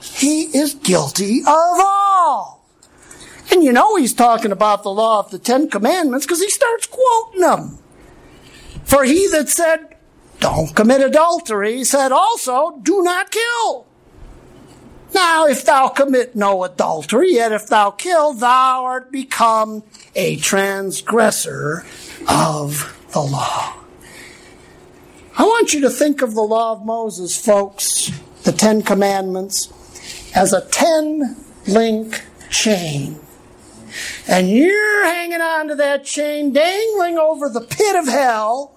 he 0.00 0.42
is 0.56 0.74
guilty 0.74 1.40
of 1.40 1.46
all. 1.48 2.64
And 3.50 3.64
you 3.64 3.72
know 3.72 3.96
he's 3.96 4.14
talking 4.14 4.52
about 4.52 4.82
the 4.82 4.90
law 4.90 5.20
of 5.20 5.30
the 5.30 5.38
Ten 5.38 5.68
Commandments 5.70 6.26
because 6.26 6.40
he 6.40 6.50
starts 6.50 6.86
quoting 6.86 7.40
them. 7.40 7.78
For 8.84 9.04
he 9.04 9.26
that 9.28 9.48
said, 9.48 9.96
Don't 10.38 10.76
commit 10.76 11.00
adultery, 11.00 11.82
said 11.82 12.12
also, 12.12 12.78
Do 12.82 13.02
not 13.02 13.30
kill. 13.30 13.86
Now, 15.12 15.46
if 15.46 15.64
thou 15.64 15.88
commit 15.88 16.36
no 16.36 16.64
adultery, 16.64 17.34
yet 17.34 17.52
if 17.52 17.66
thou 17.66 17.90
kill, 17.90 18.32
thou 18.32 18.84
art 18.84 19.10
become 19.10 19.82
a 20.14 20.36
transgressor 20.36 21.84
of 22.28 22.96
the 23.12 23.20
law. 23.20 23.74
I 25.36 25.42
want 25.42 25.72
you 25.72 25.80
to 25.82 25.90
think 25.90 26.22
of 26.22 26.34
the 26.34 26.42
law 26.42 26.72
of 26.72 26.84
Moses, 26.84 27.36
folks, 27.42 28.10
the 28.42 28.52
Ten 28.52 28.82
Commandments, 28.82 29.72
as 30.34 30.52
a 30.52 30.60
ten 30.66 31.36
link 31.66 32.22
chain. 32.50 33.18
And 34.28 34.48
you're 34.48 35.04
hanging 35.06 35.40
on 35.40 35.68
to 35.68 35.74
that 35.76 36.04
chain, 36.04 36.52
dangling 36.52 37.18
over 37.18 37.48
the 37.48 37.62
pit 37.62 37.96
of 37.96 38.06
hell. 38.06 38.76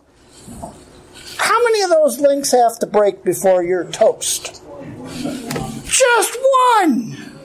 How 1.37 1.63
many 1.63 1.81
of 1.81 1.89
those 1.89 2.19
links 2.19 2.51
have 2.51 2.79
to 2.79 2.87
break 2.87 3.23
before 3.23 3.63
you're 3.63 3.85
toast? 3.85 4.63
Just 5.93 6.39
one! 6.79 7.39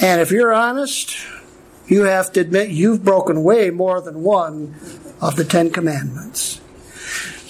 And 0.00 0.20
if 0.20 0.32
you're 0.32 0.52
honest, 0.52 1.16
you 1.86 2.02
have 2.02 2.32
to 2.32 2.40
admit 2.40 2.70
you've 2.70 3.04
broken 3.04 3.44
way 3.44 3.70
more 3.70 4.00
than 4.00 4.24
one 4.24 4.74
of 5.20 5.36
the 5.36 5.44
Ten 5.44 5.70
Commandments. 5.70 6.60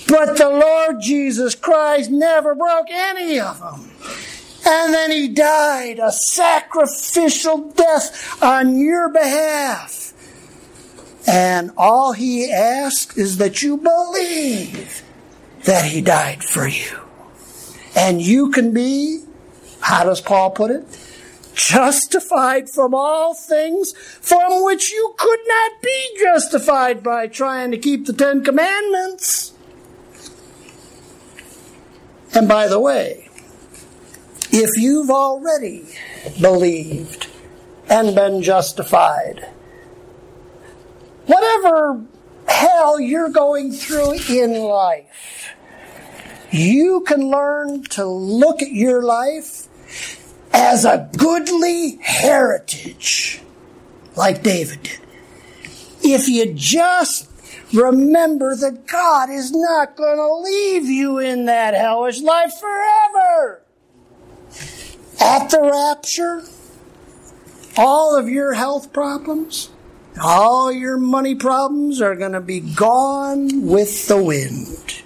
But 0.07 0.37
the 0.37 0.51
Lord 0.51 0.97
Jesus 1.01 1.55
Christ 1.55 2.11
never 2.11 2.55
broke 2.55 2.89
any 2.91 3.41
of 3.41 3.59
them. 3.59 3.91
And 4.67 4.93
then 4.93 5.11
he 5.11 5.29
died 5.29 5.99
a 5.99 6.12
sacrificial 6.12 7.71
death 7.71 8.43
on 8.43 8.77
your 8.77 9.09
behalf. 9.09 10.12
And 11.27 11.71
all 11.79 12.12
he 12.12 12.53
asks 12.53 13.17
is 13.17 13.39
that 13.39 13.62
you 13.62 13.79
believe 13.79 15.03
that 15.65 15.87
he 15.87 16.03
died 16.03 16.45
for 16.45 16.69
you. 16.69 17.01
And 17.97 18.21
you 18.21 18.51
can 18.51 18.75
be, 18.75 19.23
how 19.85 20.03
does 20.03 20.22
Paul 20.22 20.51
put 20.51 20.70
it? 20.70 20.82
Justified 21.55 22.70
from 22.70 22.95
all 22.95 23.35
things 23.35 23.93
from 23.93 24.64
which 24.64 24.91
you 24.91 25.14
could 25.18 25.41
not 25.47 25.72
be 25.82 26.18
justified 26.18 27.03
by 27.03 27.26
trying 27.26 27.70
to 27.70 27.76
keep 27.76 28.07
the 28.07 28.14
Ten 28.14 28.43
Commandments. 28.43 29.53
And 32.35 32.49
by 32.49 32.66
the 32.66 32.80
way, 32.80 33.28
if 34.51 34.70
you've 34.78 35.11
already 35.11 35.85
believed 36.41 37.28
and 37.87 38.14
been 38.14 38.43
justified, 38.43 39.51
whatever 41.26 42.03
hell 42.49 42.99
you're 42.99 43.28
going 43.28 43.70
through 43.70 44.14
in 44.30 44.55
life, 44.62 45.55
you 46.51 47.03
can 47.07 47.28
learn 47.28 47.82
to 47.82 48.07
look 48.07 48.62
at 48.62 48.72
your 48.72 49.03
life 49.03 49.64
as 50.55 50.85
a 50.85 51.11
goodly 51.17 51.97
heritage, 52.01 53.43
like 54.15 54.43
David 54.43 54.85
did. 54.85 55.01
If 56.03 56.29
you 56.29 56.55
just 56.55 57.29
remember 57.73 58.55
that 58.55 58.87
God 58.87 59.31
is 59.31 59.51
not 59.51 59.97
going 59.97 60.17
to 60.17 60.35
leave 60.35 60.85
you 60.85 61.19
in 61.19 61.47
that 61.47 61.75
hellish 61.75 62.21
life 62.21 62.53
forever. 62.61 63.63
At 65.21 65.49
the 65.49 65.61
rapture, 65.61 66.45
all 67.77 68.17
of 68.17 68.29
your 68.29 68.53
health 68.53 68.93
problems, 68.93 69.71
all 70.23 70.71
your 70.71 70.99
money 70.99 71.35
problems 71.35 72.01
are 72.01 72.15
going 72.15 72.33
to 72.33 72.41
be 72.41 72.61
gone 72.61 73.67
with 73.67 74.07
the 74.07 74.23
wind. 74.23 75.03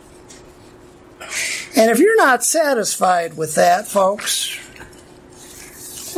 And 1.74 1.90
if 1.90 1.98
you're 1.98 2.16
not 2.16 2.44
satisfied 2.44 3.36
with 3.36 3.54
that, 3.54 3.86
folks, 3.86 4.57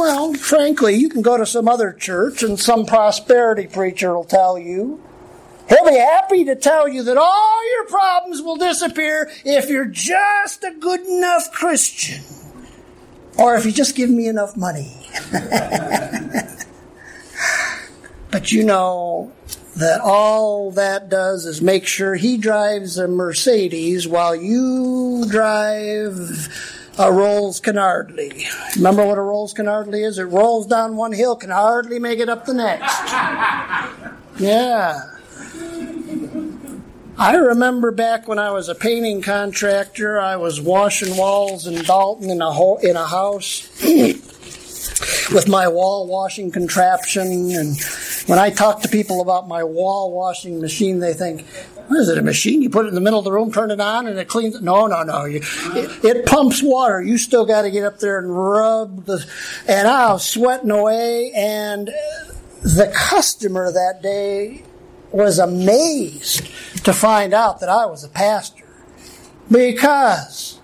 well, 0.01 0.33
frankly, 0.33 0.95
you 0.95 1.11
can 1.11 1.21
go 1.21 1.37
to 1.37 1.45
some 1.45 1.69
other 1.69 1.93
church 1.93 2.43
and 2.43 2.59
some 2.59 2.87
prosperity 2.87 3.67
preacher 3.67 4.15
will 4.15 4.25
tell 4.25 4.59
you. 4.59 4.99
He'll 5.69 5.85
be 5.85 5.99
happy 5.99 6.47
to 6.47 6.57
tell 6.57 6.89
you 6.89 7.03
that 7.03 7.19
all 7.19 7.71
your 7.77 7.85
problems 7.85 8.41
will 8.41 8.57
disappear 8.57 9.31
if 9.45 9.69
you're 9.69 9.85
just 9.85 10.65
a 10.65 10.73
good 10.73 11.01
enough 11.01 11.53
Christian. 11.53 12.25
Or 13.39 13.57
if 13.57 13.67
you 13.67 13.73
just 13.73 13.95
give 13.95 14.09
me 14.09 14.27
enough 14.27 14.57
money. 14.57 15.07
but 18.31 18.51
you 18.51 18.65
know 18.65 19.33
that 19.77 20.01
all 20.01 20.71
that 20.73 21.11
does 21.11 21.45
is 21.45 21.61
make 21.61 21.87
sure 21.87 22.15
he 22.15 22.39
drives 22.39 22.97
a 22.97 23.07
Mercedes 23.07 24.09
while 24.09 24.35
you 24.35 25.27
drive 25.29 26.49
a 27.01 27.11
Rolls 27.11 27.61
Canardly. 27.61 28.45
Remember 28.77 29.07
what 29.07 29.17
a 29.17 29.23
Rolls 29.23 29.55
Canardly 29.55 30.07
is? 30.07 30.19
It 30.19 30.25
rolls 30.25 30.67
down 30.67 30.97
one 30.97 31.13
hill, 31.13 31.35
can 31.35 31.51
hardly 31.51 31.99
make 31.99 32.19
it 32.19 32.29
up 32.29 32.45
the 32.47 32.55
next. 32.55 32.97
Yeah. 34.39 34.99
I 37.19 37.35
remember 37.35 37.91
back 37.91 38.27
when 38.27 38.39
I 38.39 38.51
was 38.53 38.71
a 38.71 38.75
painting 38.75 39.21
contractor, 39.21 40.19
I 40.19 40.37
was 40.37 40.63
washing 40.63 41.15
walls 41.19 41.67
in 41.67 41.85
Dalton 41.85 42.31
in 42.31 42.41
a 42.41 42.51
ho- 42.51 42.79
in 42.83 42.97
a 42.97 43.07
house 43.07 43.69
with 45.35 45.47
my 45.47 45.69
wall 45.69 46.07
washing 46.07 46.51
contraption. 46.51 47.27
And 47.51 47.77
when 48.27 48.39
I 48.39 48.49
talk 48.49 48.81
to 48.83 48.89
people 48.89 49.21
about 49.21 49.47
my 49.47 49.63
wall 49.63 50.11
washing 50.13 50.59
machine, 50.59 51.01
they 51.01 51.13
think, 51.13 51.45
"What 51.91 51.99
is 51.99 52.09
it? 52.09 52.19
A 52.19 52.23
machine? 52.23 52.63
You 52.63 52.71
put 52.71 52.87
it 52.87 52.91
in 52.91 52.95
the 52.95 53.01
middle 53.01 53.19
of 53.19 53.25
the 53.25 53.33
room, 53.33 53.53
turn 53.53 53.73
it 53.73 53.81
on, 53.81 54.07
and 54.07 54.17
it 54.17 54.29
cleans 54.29 54.55
it?" 54.55 54.63
No, 54.63 54.87
no, 54.87 55.03
no. 55.03 55.25
You, 55.25 55.41
it, 55.75 56.05
it 56.05 56.27
pumps 56.27 56.63
water. 56.63 57.03
You 57.03 57.19
still 57.19 57.45
got 57.45 57.63
to 57.63 57.71
get 57.73 57.83
up 57.83 57.99
there 57.99 58.21
and 58.21 58.31
rub 58.31 59.07
the. 59.07 59.27
And 59.67 59.89
I 59.89 60.13
was 60.13 60.25
sweating 60.25 60.71
away, 60.71 61.33
and 61.33 61.91
the 62.63 62.93
customer 62.95 63.73
that 63.73 64.03
day 64.05 64.63
was 65.11 65.41
amazed 65.41 66.47
to 66.85 66.93
find 66.93 67.35
out 67.35 67.59
that 67.59 67.69
I 67.69 67.87
was 67.87 68.05
a 68.05 68.09
pastor 68.09 68.69
because 69.51 70.61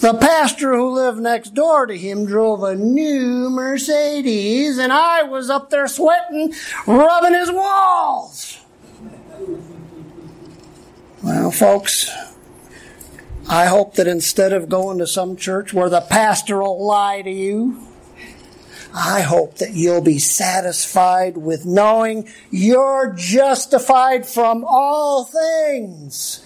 the 0.00 0.14
pastor 0.14 0.74
who 0.74 0.90
lived 0.90 1.20
next 1.20 1.54
door 1.54 1.86
to 1.86 1.96
him 1.96 2.26
drove 2.26 2.64
a 2.64 2.74
new 2.74 3.48
Mercedes 3.50 4.78
and 4.78 4.92
I 4.92 5.22
was 5.22 5.50
up 5.50 5.70
there 5.70 5.86
sweating, 5.86 6.52
rubbing 6.86 7.34
his 7.34 7.52
walls. 7.52 8.58
Well, 11.28 11.50
folks, 11.50 12.10
I 13.50 13.66
hope 13.66 13.96
that 13.96 14.06
instead 14.06 14.54
of 14.54 14.70
going 14.70 14.96
to 14.96 15.06
some 15.06 15.36
church 15.36 15.74
where 15.74 15.90
the 15.90 16.00
pastor 16.00 16.62
will 16.62 16.82
lie 16.82 17.20
to 17.20 17.30
you, 17.30 17.82
I 18.94 19.20
hope 19.20 19.56
that 19.56 19.74
you'll 19.74 20.00
be 20.00 20.20
satisfied 20.20 21.36
with 21.36 21.66
knowing 21.66 22.30
you're 22.50 23.12
justified 23.14 24.24
from 24.26 24.64
all 24.66 25.26
things. 25.26 26.42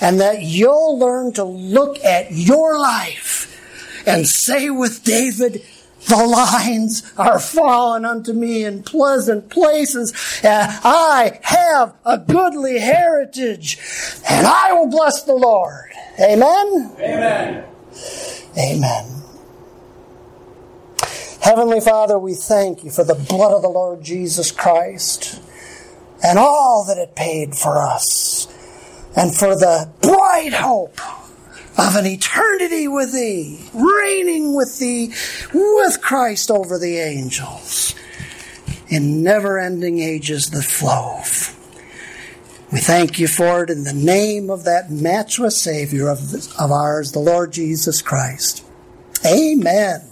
And 0.00 0.18
that 0.18 0.40
you'll 0.40 0.98
learn 0.98 1.34
to 1.34 1.44
look 1.44 2.02
at 2.02 2.32
your 2.32 2.78
life 2.78 3.60
and 4.06 4.26
say 4.26 4.70
with 4.70 5.04
David, 5.04 5.62
the 6.08 6.16
lines 6.16 7.12
are 7.16 7.38
fallen 7.38 8.04
unto 8.04 8.32
me 8.32 8.64
in 8.64 8.82
pleasant 8.82 9.50
places. 9.50 10.12
Uh, 10.42 10.80
I 10.82 11.38
have 11.42 11.94
a 12.04 12.18
goodly 12.18 12.78
heritage 12.78 13.78
and 14.28 14.46
I 14.46 14.72
will 14.72 14.88
bless 14.88 15.22
the 15.22 15.34
Lord. 15.34 15.90
Amen? 16.18 16.92
Amen. 16.98 17.64
Amen. 18.58 19.22
Heavenly 21.42 21.80
Father, 21.80 22.18
we 22.18 22.34
thank 22.34 22.84
you 22.84 22.90
for 22.90 23.04
the 23.04 23.14
blood 23.14 23.52
of 23.52 23.62
the 23.62 23.68
Lord 23.68 24.02
Jesus 24.02 24.50
Christ 24.52 25.40
and 26.22 26.38
all 26.38 26.84
that 26.86 26.98
it 26.98 27.16
paid 27.16 27.54
for 27.54 27.78
us, 27.78 28.46
and 29.16 29.34
for 29.34 29.56
the 29.56 29.90
bright 30.02 30.52
hope 30.52 31.00
of 31.80 31.96
an 31.96 32.06
eternity 32.06 32.88
with 32.88 33.12
Thee, 33.12 33.58
reigning 33.72 34.54
with 34.54 34.78
Thee, 34.78 35.14
with 35.54 36.00
Christ 36.02 36.50
over 36.50 36.78
the 36.78 36.98
angels, 36.98 37.94
in 38.88 39.22
never 39.22 39.58
ending 39.58 39.98
ages 39.98 40.50
that 40.50 40.62
flow. 40.62 41.22
We 42.70 42.80
thank 42.80 43.18
you 43.18 43.26
for 43.26 43.64
it 43.64 43.70
in 43.70 43.84
the 43.84 43.94
name 43.94 44.50
of 44.50 44.64
that 44.64 44.90
matchless 44.90 45.56
Savior 45.56 46.08
of, 46.08 46.34
of 46.58 46.70
ours, 46.70 47.12
the 47.12 47.18
Lord 47.18 47.52
Jesus 47.52 48.02
Christ. 48.02 48.64
Amen. 49.26 50.02